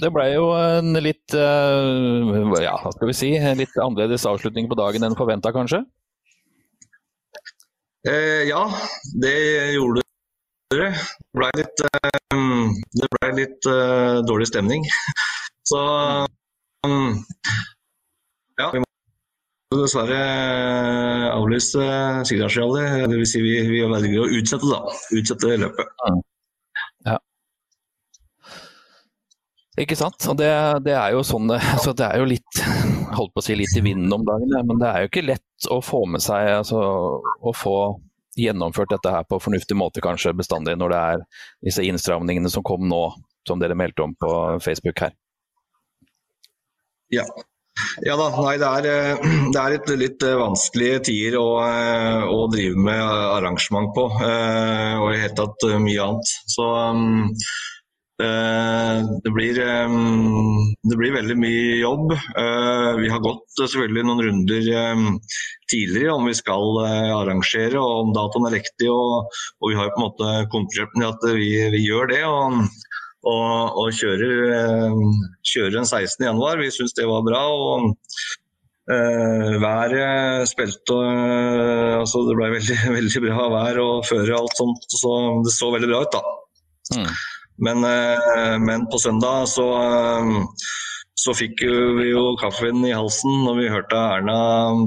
[0.00, 4.70] Det ble jo en litt eh, ja, hva skal vi si, en litt annerledes avslutning
[4.70, 5.82] på dagen enn forventa, kanskje?
[8.08, 8.62] Eh, ja,
[9.20, 9.34] det
[9.76, 10.02] gjorde.
[10.72, 10.88] Det
[11.36, 14.88] ble litt, eh, det ble litt uh, dårlig stemning.
[15.68, 15.80] Så
[16.84, 17.20] um,
[18.60, 20.18] ja, vi må dessverre
[21.34, 21.84] avlyse
[22.28, 23.04] Sigdalsrally.
[23.12, 23.36] Dvs.
[23.36, 24.98] Si vi, vi velger å utsette, da.
[25.20, 26.04] Utsette løpet.
[29.80, 30.22] Ikke sant?
[30.30, 30.50] Og det,
[30.86, 32.60] det er jo sånn altså Det er jo litt
[33.14, 35.68] holdt på å si litt i vinden om dagen, men det er jo ikke lett
[35.70, 36.78] å få med seg altså,
[37.20, 37.76] Å få
[38.38, 41.20] gjennomført dette her på fornuftig måte kanskje bestandig, når det er
[41.68, 43.02] disse innstramningene som kom nå,
[43.46, 44.30] som dere meldte om på
[44.64, 45.12] Facebook her.
[47.14, 47.22] Ja.
[48.02, 49.22] Ja da, nei det er, eh,
[49.54, 53.04] det er litt, litt vanskelige tider å, eh, å drive med
[53.38, 54.08] arrangement på.
[54.26, 56.34] eh, Og i det hele tatt mye annet.
[56.56, 57.48] Så eh,
[58.18, 59.58] det blir,
[59.90, 62.12] um, det blir veldig mye jobb.
[62.14, 64.68] Eh, Vi har gått eh, selvfølgelig noen runder
[65.70, 68.90] tidligere om vi skal eh, arrangere og om datoen er riktig.
[68.92, 72.22] Og, og vi har på en måte konkludert med at vi, vi gjør det.
[72.28, 72.62] og
[73.24, 75.04] og, og kjører, eh,
[75.48, 76.26] kjører den 16.
[76.26, 76.58] januar.
[76.60, 77.44] Vi syns det var bra.
[77.50, 77.94] og
[78.84, 84.84] Uh, Været spilte uh, altså Det ble veldig, veldig bra vær og føre alt sånt.
[84.92, 85.12] Så
[85.46, 86.20] det så veldig bra ut, da.
[86.98, 87.06] Mm.
[87.56, 90.46] Men, eh, men på søndag så, eh,
[91.14, 91.62] så fikk
[92.00, 94.38] vi jo kaffen i halsen når vi hørte Erna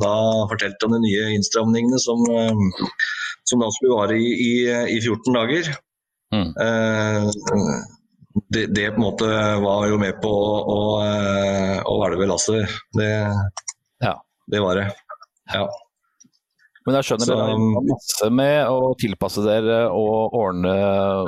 [0.01, 0.15] da
[0.51, 2.87] fortalte om de nye innstramningene som, eh,
[3.47, 4.53] som da skulle vare i, i,
[4.97, 5.71] i 14 dager.
[6.35, 6.51] Mm.
[8.51, 9.27] Det, det på en måte
[9.63, 10.79] var jo med på å
[11.87, 12.75] hvelve lasset.
[12.93, 13.09] Det,
[14.03, 14.13] Ja.
[14.51, 14.89] det var det.
[15.53, 15.63] Ja.
[16.87, 20.71] Men jeg skjønner Så- dere har masse med å tilpasse dere og ordne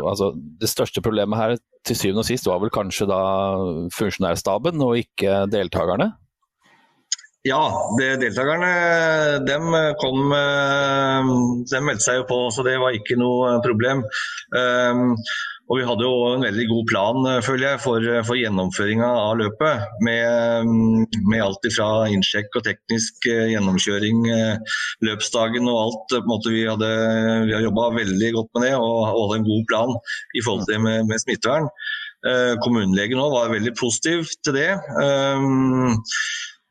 [0.07, 3.20] altså, Det største problemet her til syvende og sist var vel kanskje da
[3.91, 6.14] funksjonærstaben og ikke deltakerne?
[7.47, 7.60] Ja,
[7.97, 9.70] det, deltakerne dem
[10.01, 14.03] kom De meldte seg jo på, så det var ikke noe problem.
[14.55, 15.16] Um,
[15.70, 19.84] og Vi hadde jo en veldig god plan føler jeg, for, for gjennomføringa av løpet.
[20.05, 20.72] Med,
[21.30, 24.26] med alt fra innsjekk og teknisk gjennomkjøring,
[25.05, 26.17] løpsdagen og alt.
[26.26, 26.89] Måte, vi, hadde,
[27.45, 29.93] vi har jobba veldig godt med det og, hadde en god plan
[30.34, 31.70] i forhold til det med, med smittevern.
[32.65, 34.72] Kommunelegen òg var veldig positiv til det.
[34.97, 35.93] Um,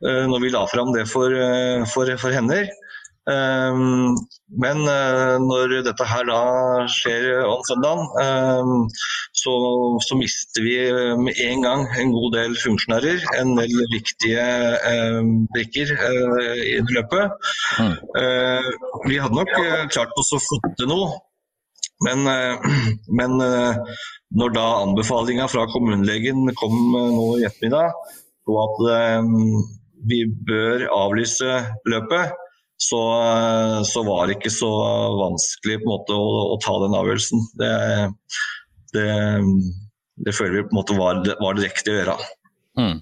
[0.02, 1.32] når vi la fram det for,
[1.94, 2.64] for, for henne.
[3.28, 4.78] Men
[5.44, 6.40] når dette her da
[6.88, 8.86] skjer om søndagen,
[9.36, 9.54] så,
[10.06, 10.76] så mister vi
[11.20, 13.26] med en gang en god del funksjonærer.
[13.42, 14.46] En del viktige
[15.52, 17.52] brikker i løpet.
[19.10, 19.52] Vi hadde nok
[19.92, 21.12] klart oss å få til noe.
[22.06, 22.24] Men,
[23.20, 23.36] men
[24.38, 27.92] når da anbefalinga fra kommunelegen kom nå i ettermiddag
[28.48, 28.84] på at
[30.08, 31.56] vi bør avlyse
[31.90, 32.36] løpet,
[32.78, 33.00] så,
[33.86, 34.70] så, var det ikke så
[35.18, 37.44] vanskelig på en måte å, å ta den avgjørelsen.
[37.58, 37.72] Det,
[38.94, 39.08] det,
[40.22, 42.16] det, føler vi på en måte var, var det riktige å gjøre.
[42.78, 42.96] Mm.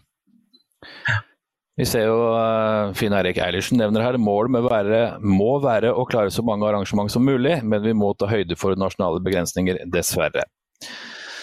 [1.76, 6.32] Vi ser jo uh, Finn Eirik Eilertsen nevner her målet være, må være å klare
[6.32, 10.46] så mange arrangement som mulig, men vi må ta høyde for nasjonale begrensninger, dessverre.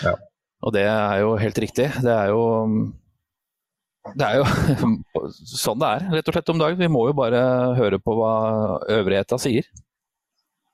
[0.02, 0.18] Ja.
[0.66, 1.92] Og det er jo helt riktig.
[2.02, 2.42] Det er jo
[4.20, 5.28] det er jo
[5.64, 6.82] sånn det er, rett og slett om dagen.
[6.82, 7.44] Vi må jo bare
[7.80, 8.34] høre på hva
[8.92, 9.70] øvrigheta sier.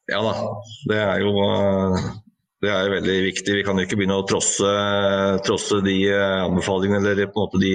[0.09, 0.33] Ja da,
[0.89, 1.35] det er jo
[2.59, 3.53] det er veldig viktig.
[3.59, 4.71] Vi kan jo ikke begynne å trosse,
[5.47, 7.71] trosse de eh, anbefalingene eller på en måte de,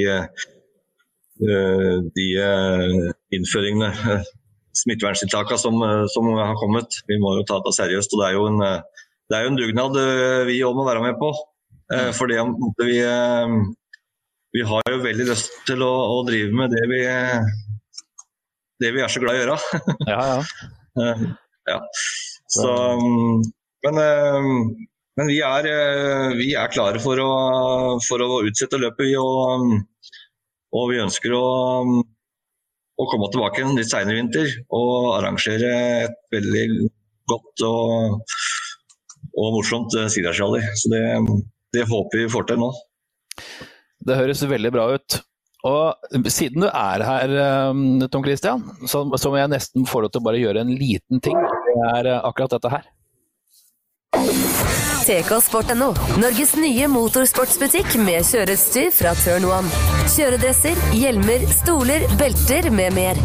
[1.48, 3.06] eh, de eh,
[3.38, 4.18] innføringene,
[4.76, 5.80] smitteverntiltakene som,
[6.12, 7.00] som, har kommet.
[7.08, 8.12] Vi må jo ta det seriøst.
[8.12, 9.98] og Det er jo en, det er jo en dugnad
[10.50, 11.32] vi òg må være med på.
[12.16, 12.42] For det
[12.80, 12.98] vi
[14.54, 17.00] vi har jo veldig lyst til å, å drive med det vi,
[18.82, 19.56] det vi, er så glad i å gjøre.
[20.12, 20.68] ja, ja.
[21.02, 21.24] Eh,
[21.72, 21.78] ja.
[22.54, 22.70] Så,
[23.82, 24.48] men, eh,
[25.18, 27.32] men vi, er, eh, vi, er, klare for å,
[28.06, 29.16] for å utsette løpet, vi.
[29.18, 29.74] Og,
[30.74, 31.44] og vi ønsker å,
[32.94, 35.74] å komme tilbake en litt seinere vinter og arrangere
[36.06, 36.64] et veldig
[37.30, 38.34] godt og,
[39.34, 40.62] og morsomt sidersrally.
[40.78, 41.04] Så det,
[41.74, 42.74] det håper vi får til nå.
[44.04, 45.20] Det høres veldig bra ut.
[45.64, 47.30] Og siden du er her,
[47.70, 50.74] um, Tom Christian, så, så må jeg nesten få lov til å bare gjøre en
[50.76, 51.38] liten ting.
[51.40, 52.84] Det er uh, akkurat dette her.
[55.04, 55.90] Tekosport.no,
[56.20, 59.68] Norges nye motorsportsbutikk med kjøreutstyr fra Turn One.
[60.14, 63.20] Kjøredresser, hjelmer, stoler, belter med mer.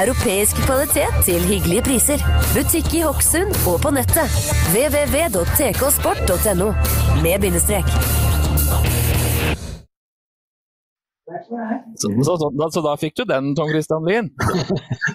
[0.00, 2.18] Europeisk kvalitet til hyggelige priser.
[2.56, 4.26] Butikk i Hokksund og på nettet.
[4.74, 6.68] www.tksport.no
[7.22, 8.31] med bindestrek.
[11.96, 14.30] Så, så, så, da, så, da fikk du den, Tom Christian Lien.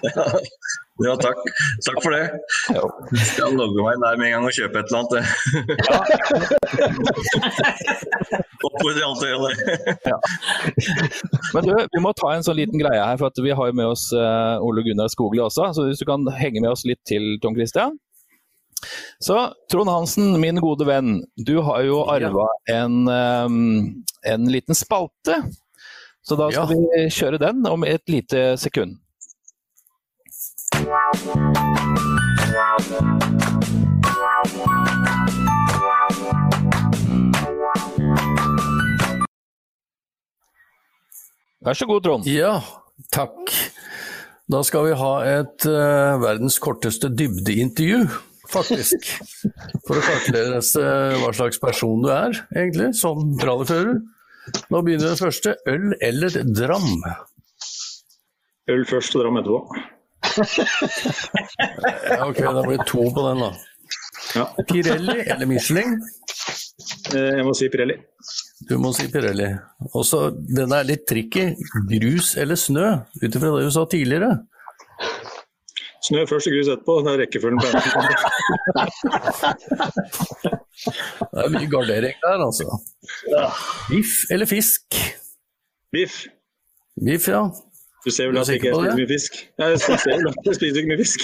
[1.06, 1.38] ja, takk.
[1.86, 2.24] Takk for det.
[2.70, 5.24] Jeg skal logge meg der med en gang og kjøpe et eller annet.
[8.68, 9.54] Oppfordrer alltid til det.
[10.12, 10.18] ja.
[11.54, 13.88] Men du, vi må ta en sånn liten greie her, for vi har jo med
[13.94, 15.70] oss uh, Ole Gunnar Skogli også.
[15.76, 17.98] Så hvis du kan henge med oss litt til, Tom Christian.
[19.18, 21.22] Så Trond Hansen, min gode venn.
[21.36, 25.42] Du har jo arva en, um, en liten spalte
[26.28, 26.76] så da skal ja.
[26.76, 28.98] vi kjøre den om et lite sekund.
[41.64, 42.28] Vær så god, Trond.
[42.28, 42.58] Ja,
[43.12, 43.48] takk.
[44.52, 48.04] Da skal vi ha et uh, verdens korteste dybdeintervju,
[48.52, 49.10] faktisk.
[49.88, 50.60] For å kartlegge
[51.24, 53.96] hva slags person du er, egentlig, som rallyfører.
[54.72, 55.56] Nå begynner den første.
[55.68, 56.88] Øl eller dram?
[58.68, 59.60] Øl først og dram etterpå.
[62.10, 63.50] ja, ok, da blir det to på den, da.
[64.36, 64.44] Ja.
[64.68, 65.96] Pirelli eller Michelin?
[67.14, 67.96] Eh, jeg må si Pirelli.
[68.68, 69.48] Du må si Pirelli.
[69.96, 71.50] Også, den er litt tricky.
[71.88, 72.86] Grus eller snø,
[73.22, 74.34] ut ifra det du sa tidligere?
[76.06, 76.94] Snø først og grus etterpå.
[77.04, 77.66] Det er rekkefølgen på
[81.28, 82.66] Det er mye gardering der, altså.
[83.88, 84.84] Biff eller fisk?
[85.92, 86.26] Biff.
[87.04, 87.42] Biff, ja.
[88.04, 89.32] Du ser vel at jeg ikke spiser mye fisk?
[89.58, 91.20] Jeg ser vel at jeg spiser ikke mye fisk.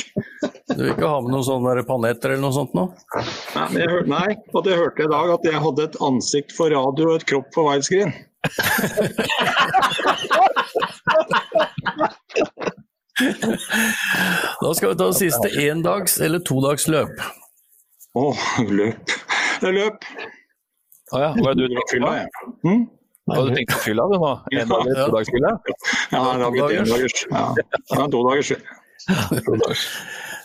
[0.74, 2.84] Du vil ikke ha med noen sånne panetter eller noe sånt nå?
[3.14, 6.50] Nei, jeg hørte, nei, og det hørte jeg i dag at jeg hadde et ansikt
[6.56, 8.12] for radio og et kropp for widescreen.
[14.62, 17.12] Da skal vi ta det siste endags- eller todagsløp.
[18.14, 18.26] Å,
[18.70, 19.14] løp.
[19.60, 20.04] Det er løp.
[21.14, 22.12] Å ja, hva er det du drakk fylla?
[22.66, 22.84] Mm?
[23.30, 24.30] Hva du tenkt på fylla du nå?
[24.52, 25.06] En dag Ja.
[25.08, 25.52] todagsfylla?
[26.12, 27.24] Ja, det har blitt en dagers.
[27.30, 28.52] Ja, to dagers.
[29.46, 29.84] todagers.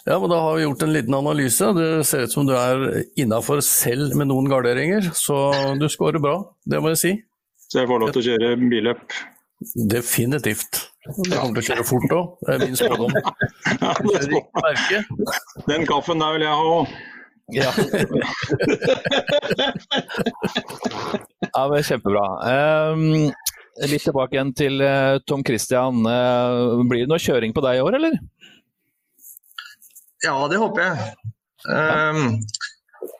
[0.05, 1.73] Ja, men Da har vi gjort en liten analyse.
[1.75, 6.37] Det ser ut som du er innafor selv med noen garderinger, så du scorer bra,
[6.65, 7.11] det må jeg si.
[7.69, 9.17] Så jeg får lov til å kjøre billøp.
[9.89, 10.85] Definitivt.
[11.09, 13.11] Det kommer til å kjøre fort òg, det er min spådom.
[15.69, 16.85] Den kaffen der vil jeg ha òg.
[17.55, 17.71] Ja.
[21.49, 22.25] Ja, men Kjempebra.
[22.93, 23.31] Um,
[23.89, 26.03] litt tilbake igjen til eh, Tom Christian.
[26.07, 28.17] Eh, blir det noe kjøring på deg i år, eller?
[30.23, 31.15] Ja, det håper jeg.
[31.73, 32.37] Ehm,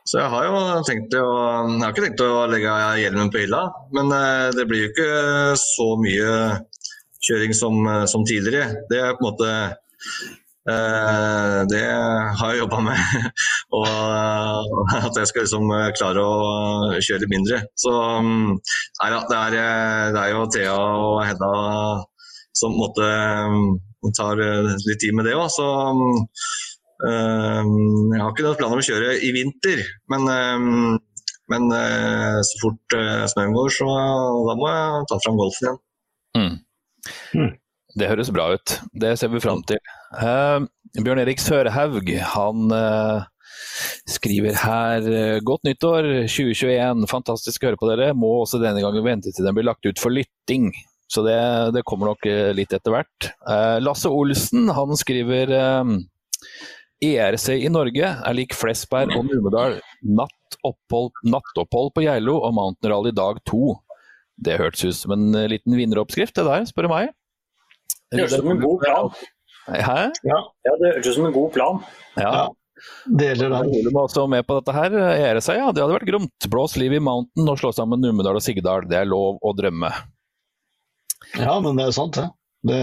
[0.10, 3.62] så jeg har jo tenkt å Jeg har ikke tenkt å legge hjelmen på hylla,
[3.96, 5.12] men eh, det blir jo ikke
[5.62, 6.32] så mye
[7.28, 8.88] kjøring som, eh, som tidligere.
[8.90, 9.52] Det er på en måte
[10.74, 11.84] eh, Det
[12.40, 13.04] har jeg jobba med.
[13.78, 15.70] og at jeg skal liksom
[16.00, 17.62] klare å kjøre mindre.
[17.78, 18.56] Så mm,
[19.04, 19.60] nei da, det er,
[20.16, 21.54] det er jo Thea og Hedda
[22.58, 23.12] som på en måte
[23.54, 23.70] mm,
[24.18, 25.54] tar litt tid med det òg.
[27.00, 30.98] Mm, Ehm, jeg har ikke noen planer om å kjøre i vinter, men, ehm,
[31.50, 33.88] men eh, så fort eh, snøen går, så
[34.50, 35.80] da må jeg ta fram golfen igjen.
[36.40, 37.56] Mm.
[38.00, 38.76] Det høres bra ut.
[38.94, 39.80] Det ser vi fram til.
[40.14, 40.62] Uh,
[41.00, 43.26] Bjørn Erik Sørhaug, han uh,
[44.10, 45.08] skriver her
[45.46, 48.12] Godt nyttår 2021, fantastisk å høre på dere.
[48.14, 50.70] Må også denne gangen vente til den blir lagt ut for lytting.
[51.10, 51.40] Så det,
[51.74, 53.32] det kommer nok litt etter hvert.
[53.42, 55.58] Uh, Lasse Olsen han skriver
[57.04, 59.78] ERC i Norge er lik Flesberg og Numedal.
[60.04, 63.78] Nattopphold, nattopphold på Geilo og Mountain Rally dag to.
[64.40, 67.12] Det hørtes ut som en eh, liten vinneroppskrift, det der, spør du meg.
[68.12, 69.12] Det høres ut som en god plan.
[69.70, 70.00] Hæ?
[70.26, 71.84] Ja, det høres ut som en god plan.
[72.20, 72.48] Ja.
[73.20, 73.74] Deler den.
[73.76, 74.96] Ole var også med på dette her.
[74.96, 76.48] ERC, ja, det hadde vært gromt.
[76.52, 78.88] Blås liv i Mountain og slå sammen Numedal og Sigdal.
[78.90, 79.92] Det er lov å drømme.
[81.36, 82.30] Ja, men det er sant, det.
[82.72, 82.80] det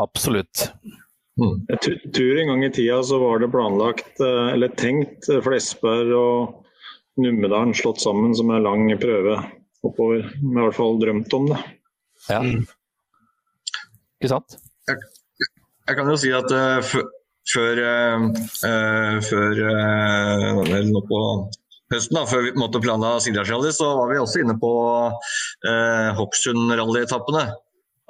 [0.00, 0.68] Absolutt.
[1.40, 6.12] Jeg tror en gang i tida så var det planlagt, eh, eller tenkt, eh, Flesberg
[6.14, 6.60] og
[7.18, 9.40] Numedalen slått sammen som en lang prøve
[9.84, 10.30] oppover.
[10.40, 11.58] Vi har i hvert fall drømt om det.
[12.30, 12.40] Ja.
[14.18, 14.56] Ikke sant?
[14.88, 16.94] Jeg kan jo si at uh,
[17.52, 18.24] før, eh,
[18.68, 21.20] eh, før uh, nå på
[21.92, 24.72] høsten, da, før vi måtte planla Sigdalsrally, så var vi også inne på
[25.12, 27.44] uh, Hokksund-rallyetappene.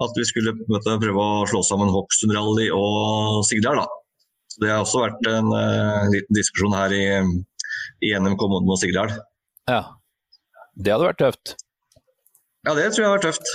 [0.03, 3.79] At vi skulle en måte, prøve å slå sammen Hokksund-rally og Sigdal.
[3.79, 3.87] da.
[4.51, 7.05] Så Det har også vært en eh, liten diskusjon her i,
[8.07, 9.15] i NMK Modum og Sigdal.
[9.71, 9.85] Ja.
[10.75, 11.55] Det hadde vært tøft.
[12.65, 13.51] Ja, det tror jeg har vært tøft.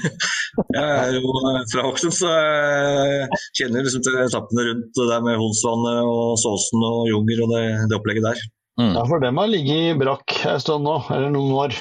[0.76, 5.24] jeg er jo eh, fra Hokksund, så jeg kjenner liksom til etappene rundt det der
[5.26, 8.44] med Holsvannet og Såsen og Junger og det, det opplegget der.
[8.80, 8.94] Mm.
[8.96, 11.76] Ja, for dem har ligget i brakk en stund nå, eller noen år.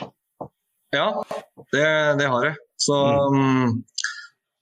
[0.94, 1.08] Ja,
[1.74, 1.86] det,
[2.20, 2.58] det har jeg.
[2.84, 2.98] Så
[3.34, 3.80] mm,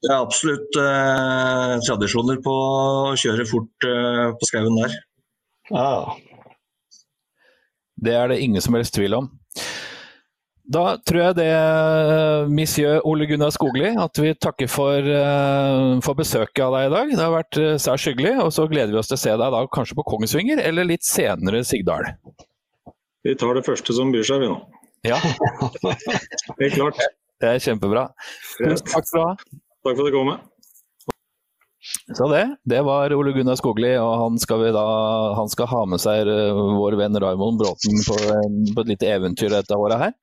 [0.02, 4.96] det er absolutt eh, tradisjoner på å kjøre fort eh, på skauen der.
[5.70, 6.16] Ja,
[8.02, 9.28] Det er det ingen som helst tvil om.
[10.72, 11.46] Da tror jeg det,
[12.50, 17.10] monsieur Ole Gunnar Skogli, at vi takker for, eh, for besøket av deg i dag.
[17.12, 19.54] Det har vært eh, særs hyggelig, og så gleder vi oss til å se deg
[19.54, 22.08] da kanskje på Kongsvinger, eller litt senere Sigdal.
[23.22, 24.58] Vi tar det første som byr seg, vi nå.
[25.06, 25.18] Ja,
[26.62, 26.98] Helt klart.
[27.42, 28.06] det er kjempebra.
[28.54, 29.61] Tusen takk skal du ha.
[29.82, 30.32] Takk for at du kom.
[32.16, 34.82] Så det, det var Ole Gunnar Skogli, og han skal, vi da,
[35.34, 38.18] han skal ha med seg eh, vår venn Raymond Bråten på,
[38.76, 40.14] på et lite eventyr dette året her.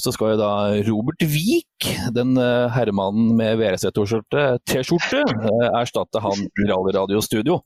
[0.00, 0.50] Så skal jo da
[0.88, 1.86] Robert Wiik,
[2.16, 7.60] den eh, herremannen med VRC-T-skjorte, T-skjorte, eh, erstatte han i Rally Radio Studio.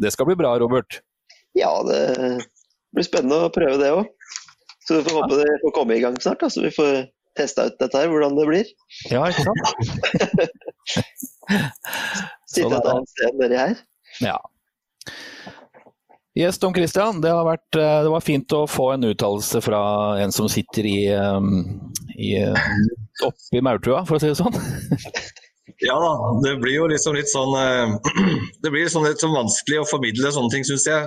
[0.00, 1.02] Det skal bli bra, Robert.
[1.58, 2.00] Ja, det
[2.94, 4.08] blir spennende å prøve det òg.
[4.86, 7.04] Så vi får håpe det får komme i gang snart, da, så vi får
[7.40, 8.70] testa ut dette her, hvordan det blir.
[9.10, 9.64] Ja, ikke sant?
[12.50, 12.92] Sitte Sånn et det.
[12.94, 13.76] annet sted enn dere her.
[14.22, 14.38] Ja.
[16.38, 19.80] Yes, Tom Christian, det, har vært, eh, det var fint å få en uttalelse fra
[20.22, 21.40] en som sitter i, eh,
[22.22, 22.70] i eh,
[23.26, 24.54] oppe i Maurtua, for å si det sånn.
[25.80, 26.08] Ja da,
[26.44, 27.92] det blir jo liksom litt sånn eh,
[28.64, 31.00] Det blir sånn litt sånn vanskelig å formidle sånne ting, syns jeg.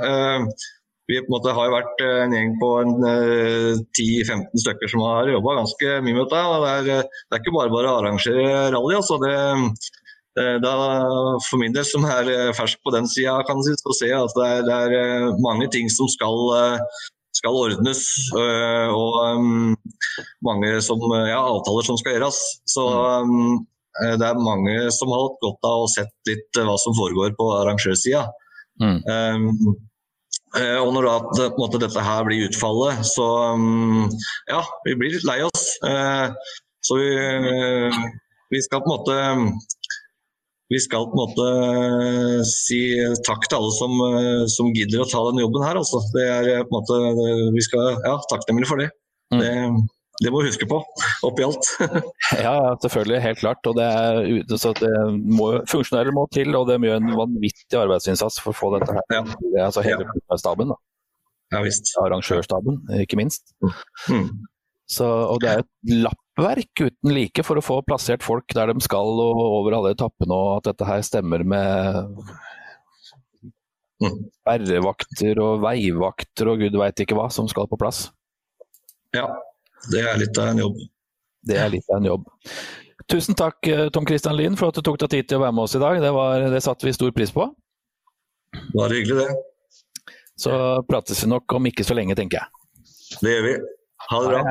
[1.03, 5.01] Eh, Vi på en måte har vært eh, en gjeng på eh, 10-15 stykker som
[5.03, 6.43] har jobba ganske mye med dette.
[6.63, 8.95] Det er, eh, det er ikke bare bare å arrangere rally.
[8.95, 9.33] altså det,
[10.37, 10.73] det, da,
[11.49, 14.13] For min del som er eh, fersk på den sida, kan jeg si, så ser
[14.13, 17.03] jeg at det er, det er eh, mange ting som skal, eh,
[17.35, 18.05] skal ordnes.
[18.39, 19.75] eh, Og um,
[20.47, 22.39] mange som, eh, ja, avtaler som skal gjøres.
[22.65, 23.65] Så um,
[24.01, 26.95] eh, det er mange som har hatt godt av å sett litt eh, hva som
[26.95, 28.29] foregår på arrangørsida.
[28.79, 29.01] Mm.
[29.03, 29.92] Um, Eh,
[30.53, 33.27] og når da, på en måte, dette her blir utfallet, så
[33.57, 34.03] mm,
[34.51, 35.63] ja, vi blir litt lei oss.
[35.87, 36.27] Eh,
[36.83, 37.07] så vi,
[38.53, 39.17] vi skal på en måte
[40.73, 42.79] vi skal på en måte si
[43.27, 43.91] takk til alle som,
[44.49, 45.77] som gidder å ta den jobben her.
[45.77, 46.01] Altså.
[46.15, 48.89] Det er på en måte, vi skal ja, takknemlige for det.
[49.33, 49.41] Mm.
[49.41, 49.51] det.
[50.22, 50.78] Det må vi huske på,
[51.26, 51.70] oppi alt.
[52.45, 53.20] Ja, ja, selvfølgelig.
[53.24, 53.66] Helt klart.
[53.70, 54.91] Og det er, så det
[55.26, 59.05] må, funksjonærer må til, og de gjør en vanvittig arbeidsinnsats for å få dette her.
[59.16, 59.24] Ja.
[59.26, 60.05] Det er altså hele
[60.39, 60.80] staben, da.
[61.53, 61.91] Ja visst.
[62.01, 63.51] arrangørstaben, ikke minst.
[64.09, 64.45] Mm.
[64.89, 68.86] Så, og det er et lappverk uten like for å få plassert folk der de
[68.86, 72.14] skal og over alle etappene, og at dette her stemmer med
[74.03, 74.18] Mm.
[74.41, 78.07] sperrevakter og veivakter og gud veit ikke hva som skal på plass.
[79.16, 79.28] Ja,
[79.91, 80.77] det er litt av en jobb.
[81.43, 82.27] Det er litt av en jobb.
[83.11, 85.55] Tusen takk eh, Tom Christian Lien for at du tok deg tid til å være
[85.57, 85.99] med oss i dag.
[86.01, 87.49] Det, var, det satte vi stor pris på.
[88.77, 90.13] Bare hyggelig, det.
[90.39, 90.53] Så
[90.88, 92.86] prates vi nok om ikke så lenge, tenker jeg.
[93.21, 93.55] Det gjør vi.
[94.09, 94.43] Ha det bra.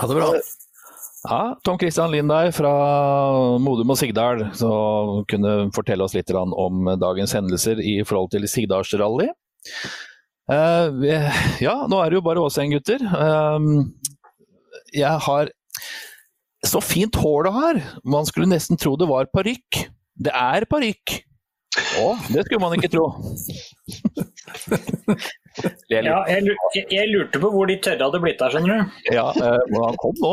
[0.00, 0.30] Ha det bra.
[1.26, 2.72] Ja, Tom Christian Lind der fra
[3.62, 9.28] Modum og Sigdal, som kunne fortelle oss litt om dagens hendelser i forhold til Sigdalsrally.
[10.52, 13.02] Eh, vi- ja, nå er det jo bare oss igjen, gutter.
[14.94, 15.50] Jeg har
[16.66, 17.80] så fint hår du har.
[18.04, 19.86] Man skulle nesten tro det var parykk.
[20.16, 21.18] Det er parykk.
[22.00, 23.08] Å, det skulle man ikke tro.
[25.88, 26.50] Ja, jeg,
[26.92, 28.96] jeg, lurte på hvor de tørre hadde blitt av, skjønner du.
[29.14, 30.32] Ja, eh, men han kom nå.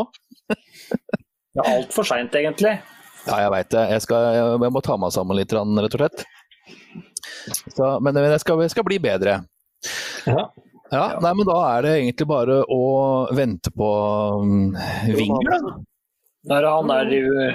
[0.50, 2.74] Det er altfor seint, egentlig.
[3.24, 3.84] Ja, jeg veit det.
[3.94, 6.26] Jeg, skal, jeg må ta meg sammen litt, rett og slett.
[7.72, 9.38] Så, men jeg skal, jeg skal bli bedre.
[10.28, 10.50] Ja.
[10.94, 12.82] Ja, nei, men da er det egentlig bare å
[13.34, 13.88] vente på
[14.44, 14.76] um,
[15.10, 15.74] Winger, da.
[16.52, 17.48] Der er han er jo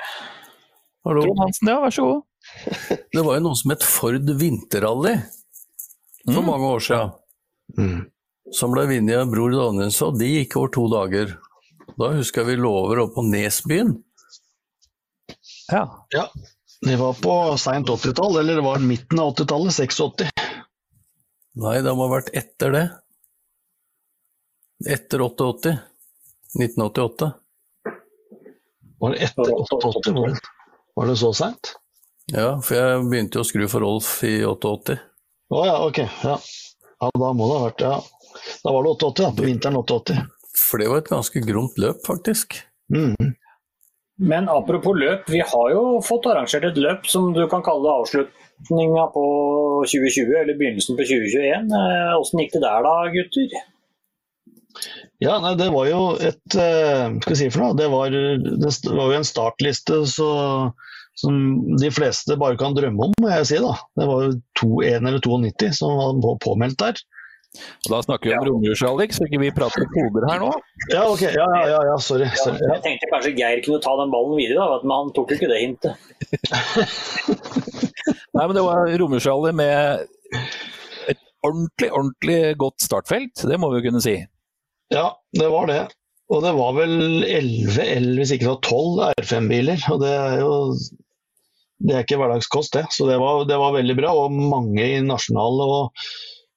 [1.07, 1.23] Hallo.
[1.23, 2.25] Trond Hansen, ja, vær så god.
[3.15, 5.17] Det var jo noe som het Ford vinterrally
[6.29, 6.49] for Mm.
[6.51, 7.13] mange år siden.
[7.79, 8.01] Mm.
[8.53, 10.19] Som ble vunnet av Bror Danielsson.
[10.21, 11.31] De gikk over to dager.
[12.01, 13.95] Da husker jeg vi lå over oppe på Nesbyen.
[15.73, 15.85] Ja.
[16.13, 16.27] Ja.
[16.85, 20.33] Det var på seint 80-tall, eller det var midten av 80-tallet, 86.
[21.59, 22.85] Nei, det må ha vært etter det.
[24.87, 25.79] Etter 88.
[26.59, 27.33] 1988.
[28.99, 30.13] Var det etter 88?
[30.13, 30.37] Var det,
[30.95, 31.75] var det så seint?
[32.33, 34.99] Ja, for jeg begynte jo å skru for Rolf i 88.
[35.49, 35.99] Å ja, ok.
[36.25, 36.37] Ja.
[37.01, 37.93] ja, da må det ha vært ja.
[38.65, 39.31] Da var det 88, ja.
[39.39, 40.19] På vinteren 88.
[40.59, 42.59] For det var et ganske gromt løp, faktisk.
[42.95, 43.35] Mm.
[44.19, 49.09] Men apropos løp, vi har jo fått arrangert et løp som du kan kalle avslutninga
[49.15, 49.25] på
[49.87, 51.75] 2020, eller begynnelsen på 2021.
[51.81, 53.59] Eh, Åssen gikk det der da, gutter?
[55.25, 57.77] Ja, nei, det var jo et eh, Skal vi si for noe?
[57.79, 60.31] Det var, det var jo en startliste så,
[61.19, 61.39] som
[61.81, 63.61] de fleste bare kan drømme om, må jeg si.
[63.63, 63.75] da.
[63.99, 67.01] Det var jo 2-1 eller 92 som var påmeldt der.
[67.57, 70.51] Og da snakker vi om romjulsrally, så ikke vi prater koder her nå.
[70.93, 71.23] Ja, ok.
[71.25, 72.29] Ja, ja, ja, ja sorry.
[72.37, 72.61] sorry.
[72.61, 72.77] Ja.
[72.77, 75.51] Jeg tenkte kanskje Geir kunne ta den ballen videre, da, men han tok jo ikke
[75.51, 75.95] det hintet.
[78.37, 80.05] Nei, men det var romjulsrally med
[81.09, 83.47] et ordentlig, ordentlig godt startfelt.
[83.49, 84.19] Det må vi jo kunne si.
[84.95, 85.83] Ja, det var det.
[86.29, 89.85] Og det var vel 11, eller hvis ikke det var 12 R5-biler.
[89.93, 90.55] Og det er jo
[91.79, 92.89] det er ikke hverdagskost, det.
[92.91, 94.13] Så det var, det var veldig bra.
[94.25, 96.03] Og mange i nasjonale og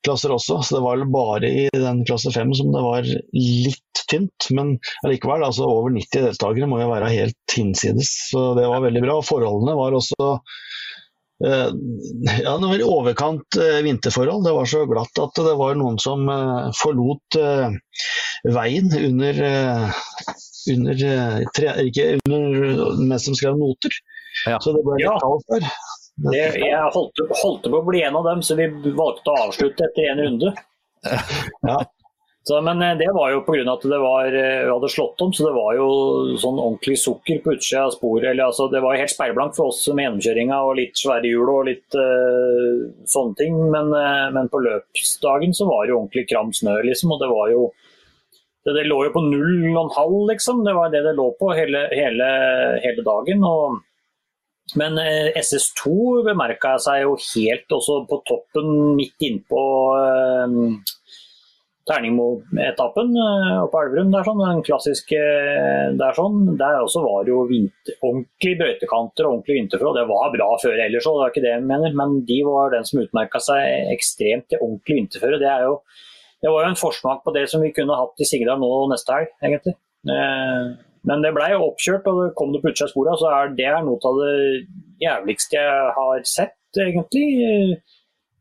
[0.06, 0.60] klasser også.
[0.66, 4.50] Så det var vel bare i den klasse 5 som det var litt tynt.
[4.58, 4.76] Men
[5.06, 8.12] allikevel, altså over 90 deltakere må jo være helt hinsides.
[8.32, 9.20] Så det var veldig bra.
[9.26, 10.34] Forholdene var også
[11.42, 14.44] ja, det var i overkant eh, vinterforhold.
[14.46, 17.74] Det var så glatt at det var noen som eh, forlot eh,
[18.54, 20.02] veien under, eh,
[20.76, 23.96] under, eh, tre, ikke under mens de skrev noter.
[24.48, 24.60] Ja.
[24.64, 25.18] Så det ble litt Ja.
[25.22, 25.66] kaldt der.
[26.22, 29.88] Det, jeg holdt, holdt på å bli en av dem, så vi valgte å avslutte
[29.88, 30.52] etter én runde.
[31.66, 31.80] Ja.
[32.44, 33.62] Så, men eh, det var jo pga.
[33.70, 35.90] at det var, eh, hadde slått om, så det var jo
[36.42, 38.32] sånn ordentlig sukker på utsida av sporet.
[38.32, 41.70] Eller, altså, det var helt speilblankt for oss med gjennomkjøringa og litt svære hjul og
[41.70, 43.60] litt uh, sånne ting.
[43.76, 47.14] Men, uh, men på løpsdagen så var det jo ordentlig kram snø, liksom.
[47.14, 47.62] Og det var jo
[48.66, 50.66] det, det lå jo på null og en halv, liksom.
[50.66, 52.34] Det var det det lå på hele, hele,
[52.82, 53.46] hele dagen.
[53.46, 53.80] og
[54.80, 59.64] men eh, SS2 bemerka seg jo helt også på toppen, midt innpå
[60.00, 60.54] eh,
[61.90, 64.12] Terningmo-etappen eh, oppe på Elverum.
[64.14, 65.22] Der, sånn, den klassiske
[65.98, 66.44] der, sånn.
[66.60, 67.98] der også var det jo vinter,
[68.60, 69.98] brøytekanter og ordentlig vinterforhold.
[69.98, 72.76] Det var bra føre ellers òg, det er ikke det jeg mener, men de var
[72.76, 75.42] den som utmerka seg ekstremt til ordentlig vinterføre.
[75.42, 75.74] Det, jo,
[76.46, 79.18] det var jo en forsmak på det som vi kunne hatt i Sigdal nå neste
[79.18, 79.76] helg, egentlig.
[80.10, 80.72] Eh,
[81.10, 83.18] Men det blei oppkjørt, og det kom det på av sporet.
[83.18, 84.36] Så er det noe av det
[85.02, 87.80] jævligste jeg har sett, egentlig.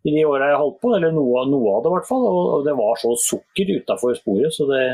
[0.06, 2.26] I de åra jeg holdt på, eller noe, noe av det i hvert fall.
[2.28, 4.84] Og, og det var så sukker utafor sporet, så det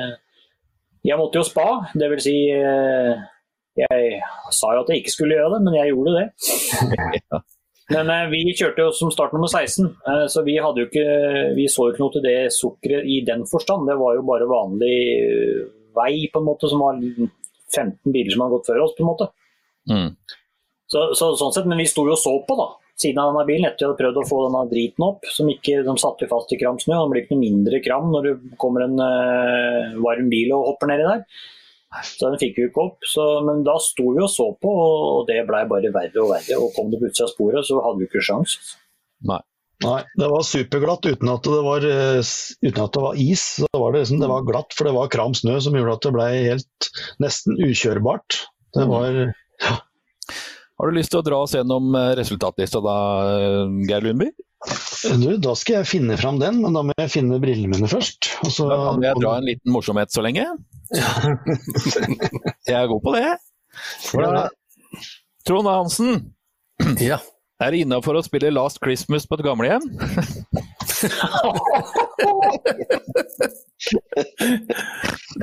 [1.07, 3.13] Jeg måtte jo spa, det vil si eh,
[3.79, 6.27] Jeg sa jo at jeg ikke skulle gjøre det, men jeg gjorde det.
[7.95, 11.05] Men eh, vi kjørte jo som start nummer 16, eh, så vi, hadde jo ikke,
[11.55, 13.87] vi så jo ikke noe til det sukkeret i den forstand.
[13.87, 14.97] Det var jo bare vanlig
[15.95, 19.11] vei, på en måte, som var 15 biler som hadde gått før oss, på en
[19.13, 19.31] måte.
[19.87, 20.11] Mm.
[20.91, 22.67] Så, så, sånn sett, Men vi sto jo og så på, da.
[22.97, 25.27] Siden av denne bilen, etter vi hadde prøvd å få denne driten opp.
[25.29, 26.97] som ikke, De satte fast i kram snø.
[26.97, 30.93] Det blir ikke noe mindre kram når det kommer en uh, varm bil og hopper
[30.93, 31.27] nedi der.
[32.05, 33.05] Så den fikk vi ikke opp.
[33.09, 36.57] Så, men da sto vi og så på, og det blei bare verre og verre.
[36.57, 38.57] Og kom det plutselig av sporet, så hadde vi ikke sjans.
[39.29, 39.43] Nei.
[39.85, 42.29] Nei, det var superglatt uten at det var, eh,
[42.65, 43.43] uten at det var is.
[43.61, 46.07] Så var det, liksom, det var glatt, for det var kram snø som gjorde at
[46.07, 46.89] det ble helt
[47.21, 48.39] nesten ukjørbart.
[48.77, 49.19] Det var
[50.77, 52.97] Har du lyst til å dra oss gjennom eh, resultatlista da,
[53.37, 54.29] eh, Geir Lundby?
[55.23, 58.29] du, Da skal jeg finne fram den, men da må jeg finne brillene mine først.
[58.45, 60.45] Og så, Da kan jeg dra en liten morsomhet så lenge.
[62.67, 63.33] Jeg er god på det.
[64.15, 64.45] Ja,
[65.47, 66.21] Trond Hansen,
[67.03, 67.19] Ja.
[67.63, 69.83] er det innafor å spille Last Christmas på et gamlehjem?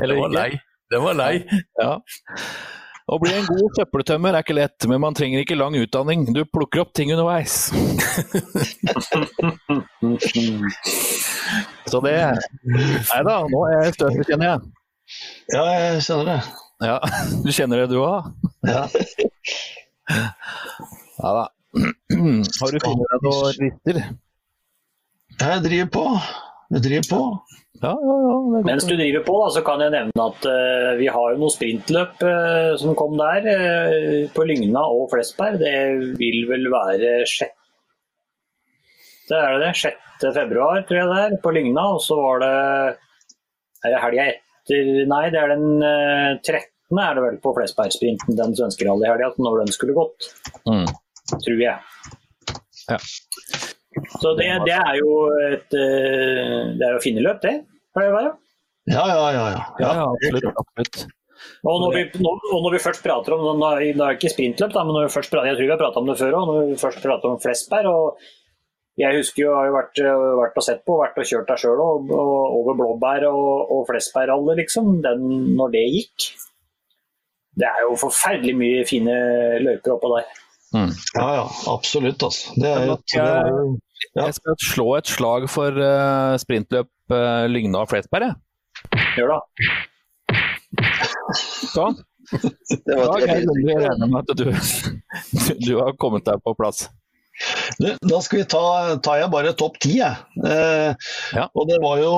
[0.01, 0.49] Eller Det var lei.
[0.91, 1.33] Det var lei.
[1.81, 2.01] Ja.
[3.03, 6.23] Å bli en god søppeltømmer er ikke lett, men man trenger ikke lang utdanning.
[6.35, 7.65] Du plukker opp ting underveis.
[11.91, 12.13] Så det
[12.63, 14.59] Nei da, nå er jeg støtet, kjenner jeg.
[15.53, 16.39] ja, jeg kjenner det.
[16.83, 16.97] Ja,
[17.43, 18.19] Du kjenner det du òg?
[18.67, 18.83] Ja.
[21.19, 21.45] Ja da.
[22.61, 23.95] Har du funnet deg noen rister?
[25.43, 26.05] Jeg driver på.
[26.73, 27.21] Jeg driver på.
[27.83, 28.35] Ja, ja, ja.
[28.53, 31.41] Det Mens du driver på, da, så kan jeg nevne at uh, vi har jo
[31.41, 33.49] noen sprintløp uh, som kom der.
[33.49, 35.59] Uh, på Lygna og Flesberg.
[35.61, 35.75] Det
[36.21, 37.59] vil vel være sjette
[39.31, 39.73] er det det?
[39.79, 40.25] 6.
[40.35, 41.85] februar, tror jeg det er, på Lygna.
[41.95, 42.53] Og så var det
[43.83, 46.99] Er det helga etter Nei, det er den eh, 13.
[47.03, 50.29] er det vel på Flesbergsprinten, den svenske rallyhelga, når den skulle gått.
[50.69, 50.87] Mm.
[51.33, 51.79] Tror jeg.
[52.87, 52.99] Ja.
[54.19, 55.17] Så det, det er jo
[55.49, 57.57] et eh, Det er jo fine løp, det.
[57.93, 58.31] Pleier det å være.
[58.91, 59.43] Ja, ja, ja.
[59.53, 59.65] ja.
[59.79, 60.49] Ja, ja, absolutt.
[60.59, 61.03] absolutt.
[61.63, 64.83] Og når, vi, og når vi først prater om Det er det ikke sprintløp, da,
[64.85, 66.47] men når vi først prater, jeg tror vi har pratet om det før òg.
[66.49, 68.29] Når vi først prater om Flesberg og
[68.99, 69.99] Jeg husker jo, jeg har jo vært,
[70.37, 73.87] vært og sett på, vært og kjørt der sjøl og, og over Blåbær og, og
[73.89, 74.91] Flesberg-rally, liksom.
[75.01, 75.23] Den,
[75.57, 76.27] når det gikk.
[77.57, 79.15] Det er jo forferdelig mye fine
[79.65, 80.42] løyper oppå der.
[80.73, 80.89] Mm.
[81.15, 82.23] ja, ja absolutt.
[82.25, 82.53] Altså.
[82.57, 83.81] Det er jo et, det
[84.13, 84.25] Ja.
[84.27, 88.33] Jeg skal slå et slag for uh, sprintløp uh, Lygna og Flesberg.
[88.33, 88.99] jeg.
[89.17, 89.41] Gjør det.
[91.71, 91.95] Sånn.
[92.33, 94.51] Det er jeg regner med at du, du,
[95.67, 96.87] du har kommet deg på plass.
[97.79, 98.61] Da skal vi ta,
[99.03, 100.17] tar jeg bare topp ti, jeg.
[100.45, 100.93] Eh,
[101.33, 101.47] Ja.
[101.57, 102.11] Og det var jo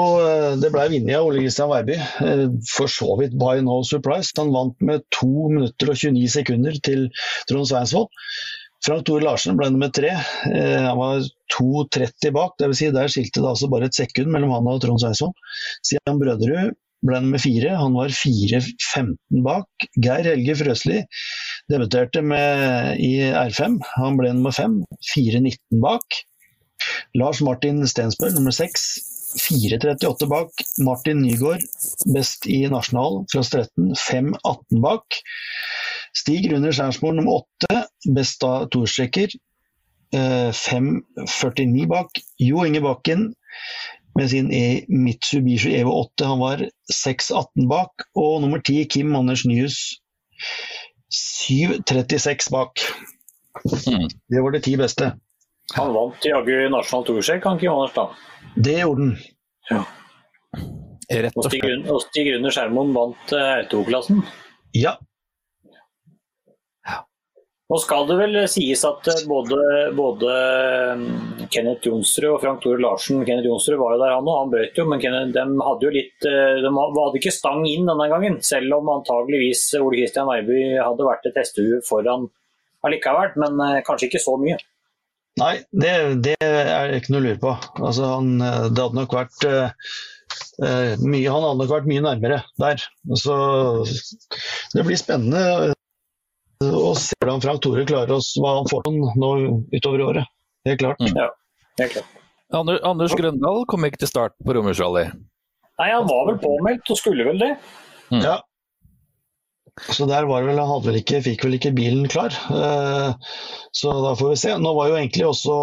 [0.59, 1.95] Det ble vunnet av Ole Kristian Weiby.
[1.95, 4.33] Eh, for så vidt by no surprise.
[4.37, 7.07] Han vant med 2 minutter og 29 sekunder til
[7.49, 8.11] Trond Sveinsvold.
[8.85, 10.11] Frank Tore Larsen ble nummer tre.
[10.51, 11.23] Eh, han var
[11.55, 12.57] 2,30 bak.
[12.59, 15.33] Det vil si, der skilte det altså bare et sekund mellom han og Trond Sveinsvold.
[15.81, 17.71] Stian Brøderud ble nummer fire.
[17.79, 19.87] Han var 4,15 bak.
[20.01, 21.01] Geir Helge Frøsli
[21.71, 23.79] debuterte med, i R5.
[23.95, 24.81] Han ble nummer fem.
[25.15, 26.21] 4,19 bak.
[27.17, 28.87] Lars Martin Stensbø nummer seks.
[29.35, 30.65] 4,38 bak.
[30.85, 31.63] Martin Nygaard
[32.13, 33.93] best i nasjonal fra Stretten.
[33.99, 35.19] 5,18 bak.
[36.15, 37.81] Stig Rune Skjærsmoen nummer åtte,
[38.15, 39.33] best av toerstrekker.
[40.15, 42.21] Eh, 5,49 bak.
[42.39, 43.33] Jo Inge Bakken
[44.15, 46.63] med sin e Mitsubishi Evo 8, han var
[46.93, 48.07] 6,18 bak.
[48.15, 49.99] Og nummer ti, Kim Anders Nyhus,
[51.15, 52.83] 7,36 bak.
[53.87, 54.07] Mm.
[54.29, 55.13] Det var de ti beste.
[55.73, 58.09] Han vant jaggu nasjonal torsjekk, han Kim Anders, da?
[58.55, 59.85] Det gjorde han.
[61.09, 61.89] Rett Og slett.
[61.89, 64.21] Og Stig Rune Skjermoen vant eh, autoklassen.
[64.77, 64.95] Ja.
[67.65, 69.57] Nå skal det vel sies at eh, både,
[69.97, 70.33] både
[70.99, 74.51] mm, Kenneth Jonsrud og Frank Tore Larsen Kenneth Jonsrud var jo der han og han
[74.51, 78.05] brøt jo, men Kenneth, de hadde jo litt eh, De hadde ikke stang inn denne
[78.11, 82.27] gangen, selv om antageligvis Ole Kristian Weiby hadde vært et hestehue foran
[82.85, 84.59] allikevel, men eh, kanskje ikke så mye.
[85.41, 85.93] Nei, det,
[86.23, 87.55] det er ikke noe å lure på.
[87.81, 92.85] Altså, han, det hadde nok vært eh, mye, Han hadde nok vært mye nærmere der.
[93.17, 93.33] Så
[94.77, 95.73] det blir spennende
[96.63, 99.31] å se hvordan Frank Tore klarer oss, hva han får til nå
[99.75, 100.33] utover i året.
[100.65, 101.01] Helt klart.
[101.03, 101.19] Mm.
[101.81, 102.11] Helt klart.
[102.55, 105.07] Anders, Anders Grøndal kom ikke til start på Romersrally.
[105.75, 107.55] Nei, han var vel påmeldt og skulle vel det.
[108.23, 108.37] Ja.
[109.91, 112.31] Så der var vel, hadde vel ikke, fikk vel ikke bilen klar.
[112.31, 113.31] Eh,
[113.75, 114.53] Så da får vi se.
[114.61, 115.55] Nå var jo egentlig også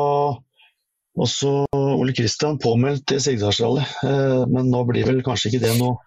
[1.23, 5.99] også Ole Kristian påmeldt til Sigdalsrally, eh, men nå blir vel kanskje ikke det noe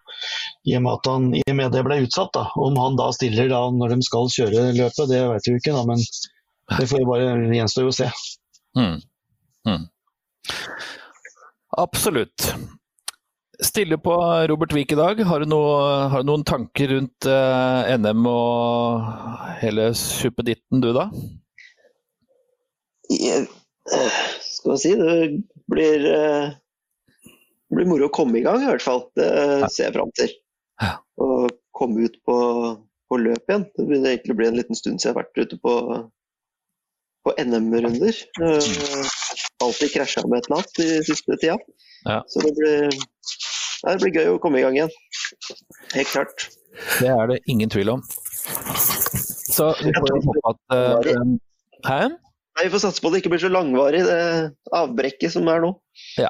[0.66, 2.32] i og med at han, i og med det ble utsatt.
[2.34, 2.48] da.
[2.58, 5.84] Om han da stiller da når de skal kjøre løpet, det vet vi ikke, da,
[5.86, 6.02] men
[6.80, 8.10] det får vi bare gjenstå å se.
[8.78, 8.96] Mm.
[9.70, 9.86] Mm.
[11.78, 12.50] Absolutt.
[13.64, 14.16] Stille på
[14.50, 15.22] Robert Wiik i dag.
[15.30, 15.78] Har du, noe,
[16.12, 19.06] har du noen tanker rundt eh, NM og
[19.62, 21.08] hele suppeditten du, da?
[23.14, 23.46] Jeg,
[23.94, 25.20] eh, skal vi si, det
[25.72, 26.50] blir, eh,
[27.70, 29.06] det blir moro å komme i gang i hvert fall.
[29.16, 29.30] Det
[29.70, 30.34] ser jeg fram til.
[31.22, 32.38] Å komme ut på,
[33.10, 33.66] på løp igjen.
[33.76, 35.76] Det begynner egentlig å bli en liten stund siden jeg har vært ute på,
[37.26, 38.20] på NM-runder.
[38.42, 39.08] Uh,
[39.64, 41.58] alltid krasja med et eller annet de siste tida.
[42.06, 42.20] Ja.
[42.32, 43.00] Så det blir,
[43.86, 44.94] det blir gøy å komme i gang igjen.
[45.96, 46.48] Helt klart.
[47.00, 48.04] Det er det ingen tvil om.
[49.56, 51.36] Så vi får håpe at uh,
[51.86, 52.00] Hæ?
[52.56, 55.60] Nei, Vi får satse på at det ikke blir så langvarig, det avbrekket som er
[55.66, 55.74] nå.
[56.20, 56.30] Ja.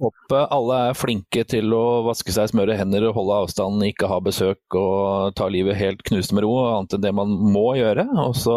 [0.00, 4.78] Håpe alle er flinke til å vaske seg, smøre hender, holde avstanden, ikke ha besøk
[4.78, 8.06] og ta livet helt knust med ro, annet enn det man må gjøre.
[8.24, 8.56] Og så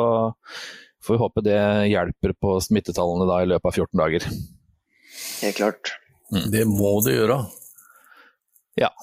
[1.03, 1.59] får vi håpe det
[1.91, 4.27] hjelper på smittetallene da i løpet av 14 dager.
[5.43, 5.95] Helt klart.
[6.53, 7.41] Det må det gjøre.
[8.79, 8.93] Ja.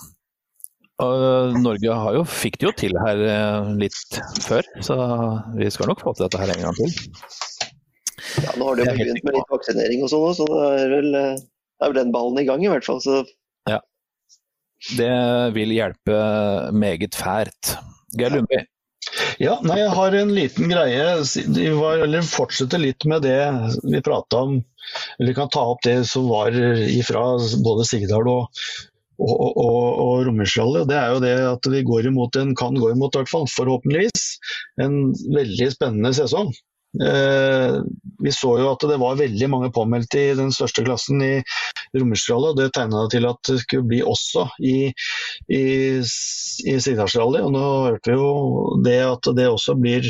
[1.04, 4.96] Og Norge har jo, fikk det jo til her eh, litt før, så
[5.58, 6.94] vi skal nok få til dette her en gang til.
[8.42, 11.10] Ja, Nå har det jo begynt med litt vaksinering og sånn, så det er vel,
[11.18, 13.02] eh, det er vel den ballen i gang i hvert fall.
[13.04, 13.22] Så
[14.96, 15.12] Det
[15.56, 16.16] vil hjelpe
[16.76, 17.76] meget fælt.
[18.16, 18.60] Geir Lundby,
[19.40, 21.06] Ja, nei, jeg har en liten greie.
[21.56, 23.40] Vi fortsetter litt med det
[23.84, 24.58] vi prata om.
[25.18, 27.24] Eller vi kan ta opp det som var ifra
[27.64, 28.60] både Sigdal og,
[29.18, 30.84] og, og, og Rommersrally.
[30.88, 33.48] Det er jo det at vi går imot en, kan gå imot, i hvert fall,
[33.56, 34.28] forhåpentligvis,
[34.84, 35.00] en
[35.34, 36.52] veldig spennende sesong.
[37.02, 37.76] Eh,
[38.24, 41.32] vi så jo at det var veldig mange påmeldte i den største klassen i
[41.96, 44.76] Rommersrally, og det tegna til at det skulle bli også i,
[45.52, 45.64] i,
[46.00, 47.42] i Sigdalsrally.
[47.44, 50.08] Og nå hørte vi jo det at det også blir,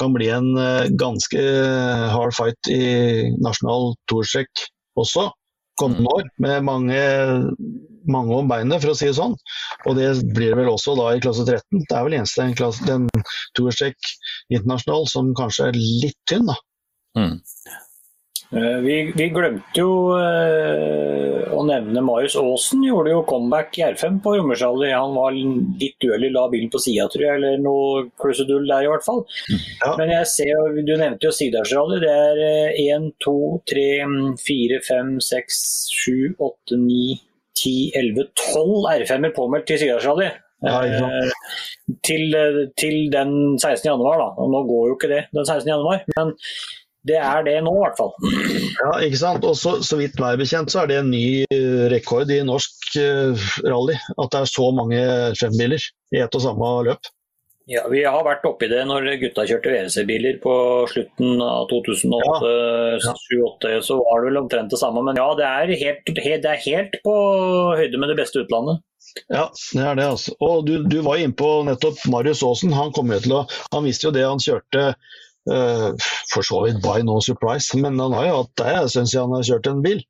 [0.00, 1.46] kan bli en eh, ganske
[2.14, 2.82] hard fight i
[3.42, 4.68] nasjonal torsjekk
[4.98, 5.30] også
[5.80, 6.98] kommende år, med mange,
[8.10, 9.36] mange om beinet, for å si det sånn.
[9.88, 11.84] Og det blir vel også da i klasse 13.
[11.88, 13.08] Det er vel eneste en klasse, den
[13.58, 14.12] toerstrekk
[14.52, 16.58] internasjonal som kanskje er litt tynn, da.
[17.18, 17.34] mm.
[18.52, 22.82] Eh, Vi, vi glemte jo eh, å nevne Marius Aasen.
[22.84, 24.90] Gjorde jo comeback i R5 på Rommersrally.
[24.92, 28.92] Han var litt uheldig, la bilen på sida, tror jeg, eller noe klusedull der i
[28.92, 29.24] hvert fall.
[29.48, 29.94] Ja.
[30.00, 32.02] Men jeg ser du nevnte jo Sigdalsrally.
[32.04, 33.36] Det er 1, 2,
[33.72, 33.88] 3,
[34.44, 35.60] 4, 5, 6,
[36.04, 37.02] 7, 8, 9,
[37.62, 40.28] 10, 11, 12 R5-er påmeldt til Sigdalsrally.
[40.62, 40.76] Ja.
[40.86, 41.32] Eh,
[42.06, 42.36] til,
[42.78, 43.88] til den 16.
[43.88, 44.28] januar, da.
[44.38, 45.66] Og nå går jo ikke det den 16.
[45.72, 46.36] januar, men
[47.08, 48.12] det er det nå, i hvert fall.
[48.78, 49.46] Ja, ikke sant.
[49.48, 52.94] Og så, så vidt meg bekjent, så er det en ny eh, rekord i norsk
[53.00, 53.96] eh, rally.
[54.14, 55.00] At det er så mange
[55.40, 55.82] fembiler
[56.14, 57.10] i ett og samme løp.
[57.70, 63.80] Ja, Vi har vært oppi det når gutta kjørte WRC-biler på slutten av 2008-2008.
[63.86, 65.00] Så var det vel omtrent det samme.
[65.06, 67.14] Men ja, det er helt, helt, det er helt på
[67.78, 68.76] høyde med det beste utlandet.
[69.28, 70.30] Ja, det er det, altså.
[70.42, 72.72] Og du, du var inne på nettopp Marius Aasen.
[72.74, 74.82] Han kom jo til å Han visste jo det han kjørte
[75.46, 79.34] for så vidt by no surprise, men han har jo hatt det Jeg syns han
[79.34, 80.04] har kjørt en bil.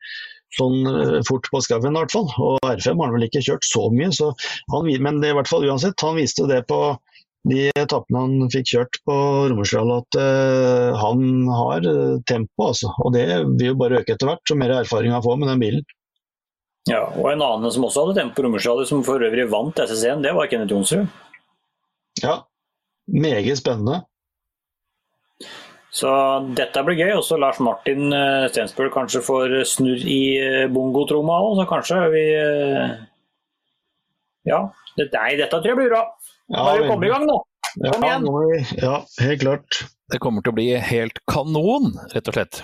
[0.59, 2.29] Sånn eh, fort på skauen i hvert fall.
[2.43, 4.33] Og R5 har han vel ikke kjørt så mye, så
[4.75, 6.83] han, men det, i hvert fall uansett, han viste det på
[7.51, 9.15] de etappene han fikk kjørt på
[9.51, 12.93] Rommersdal, at uh, han har eh, tempo, altså.
[13.03, 13.25] Og det
[13.57, 15.83] vil jo bare øke etter hvert, så mer erfaring han får med den bilen.
[16.91, 20.23] Ja, og En annen som også hadde tempo på Rommersrally, som for øvrig vant SSC-en,
[20.23, 21.11] det var Kenneth Jonsrud.
[22.23, 22.43] Ja,
[23.11, 24.05] meget spennende.
[25.93, 26.09] Så
[26.57, 27.13] dette blir gøy.
[27.19, 32.27] Også Lars Martin eh, Stensbøl kanskje får snurr i eh, bongotromma òg, så kanskje vi
[32.39, 32.95] eh,
[34.49, 34.63] Ja,
[34.99, 36.07] nei, dette tror jeg blir bra.
[36.53, 37.37] Ja, Bare komme i gang nå.
[37.81, 38.25] Ja, Kom igjen.
[38.27, 38.41] nå
[38.81, 39.83] ja, helt klart.
[40.13, 42.59] Det kommer til å bli helt kanon, rett og slett.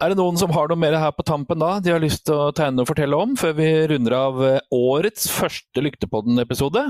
[0.00, 2.36] Er det noen som har noe mer her på tampen da, de har lyst til
[2.36, 4.42] å tegne og fortelle om, før vi runder av
[4.76, 6.84] årets første Lyktepodden-episode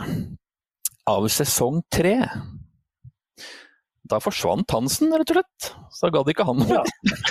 [1.11, 2.17] av sesong tre?
[4.11, 5.69] Da forsvant Hansen, rett og slett.
[5.95, 6.81] Så da gadd ikke han noe.
[6.81, 6.83] Ja.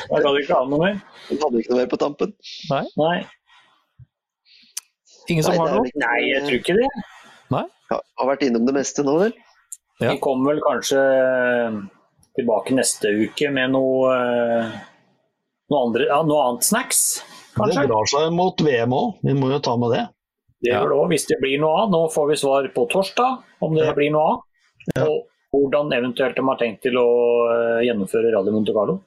[0.10, 1.02] da gadd ikke han noe mer.
[1.28, 2.34] Han hadde ikke noe mer på tampen.
[2.72, 3.18] Nei.
[5.30, 5.86] Ingen som Nei, har noe?
[5.90, 6.90] ikke- Nei, jeg tror ikke det.
[7.90, 9.34] Ja, har vært innom det meste nå, vel?
[10.00, 10.12] Ja.
[10.14, 11.00] Vi kommer vel kanskje
[12.38, 14.70] tilbake neste uke med noe, eh,
[15.72, 17.24] noe, andre, ja, noe annet snacks,
[17.58, 17.82] kanskje?
[17.82, 20.06] Det drar seg mot VM òg, vi må jo ta med det.
[20.62, 21.90] Det gjør det også, hvis det blir noe av.
[21.90, 23.94] Nå får vi svar på torsdag om det Ja.
[23.94, 24.40] blir noe av.
[24.96, 25.04] Ja.
[25.06, 27.10] Og hvordan eventuelt de har tenkt til å
[27.50, 29.00] eh, gjennomføre Rally Monte Carlo.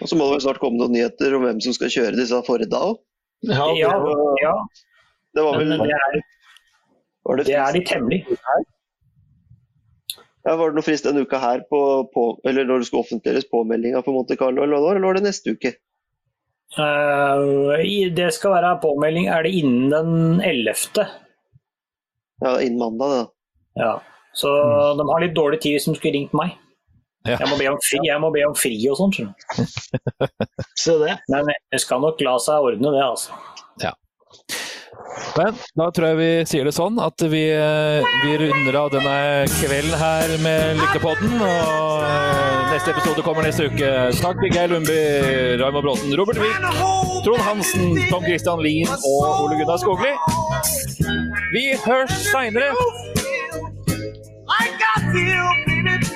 [0.00, 2.38] Og så må det vel snart komme noen nyheter om hvem som skal kjøre disse
[2.46, 3.02] Forda òg.
[3.46, 3.92] Ja, Ja,
[4.40, 4.54] ja,
[5.36, 6.14] Det var vel det er,
[7.26, 8.22] var det, det er litt hemmelig.
[10.46, 11.80] ja, var det noe frist denne uka her på,
[12.14, 15.26] på Eller når det skulle offentliggjøres påmeldinga for Monte Carlo, eller var, eller var det
[15.28, 15.74] neste uke?
[16.76, 17.76] Uh,
[18.16, 21.04] det skal være påmelding er det innen den 11.
[22.42, 23.24] Ja, innen mandag, da.
[23.76, 23.94] Ja.
[24.36, 24.52] Så
[24.98, 26.54] de har litt dårlig tid hvis de skulle ringt meg.
[27.26, 27.40] Ja.
[27.40, 29.14] Jeg må be om fri, jeg må be om fri og sånn.
[29.14, 30.58] skjønner du.
[30.84, 31.16] se det.
[31.32, 33.34] Men jeg skal nok la seg ordne det, altså.
[33.82, 33.94] Ja.
[35.36, 39.16] Men da tror jeg vi sier det sånn at vi, eh, vi runder av denne
[39.58, 41.34] kvelden her med Lykkepodden.
[41.40, 43.90] Og eh, neste episode kommer neste uke.
[44.20, 45.00] Takk til Geir Lundby,
[45.60, 46.70] Raymond Bråten, Robert Wiik,
[47.26, 50.14] Trond Hansen, Tom Christian Lien og Ole Gunnar Skogli.
[51.56, 53.25] Vi høres seinere!
[55.16, 56.15] feel, baby.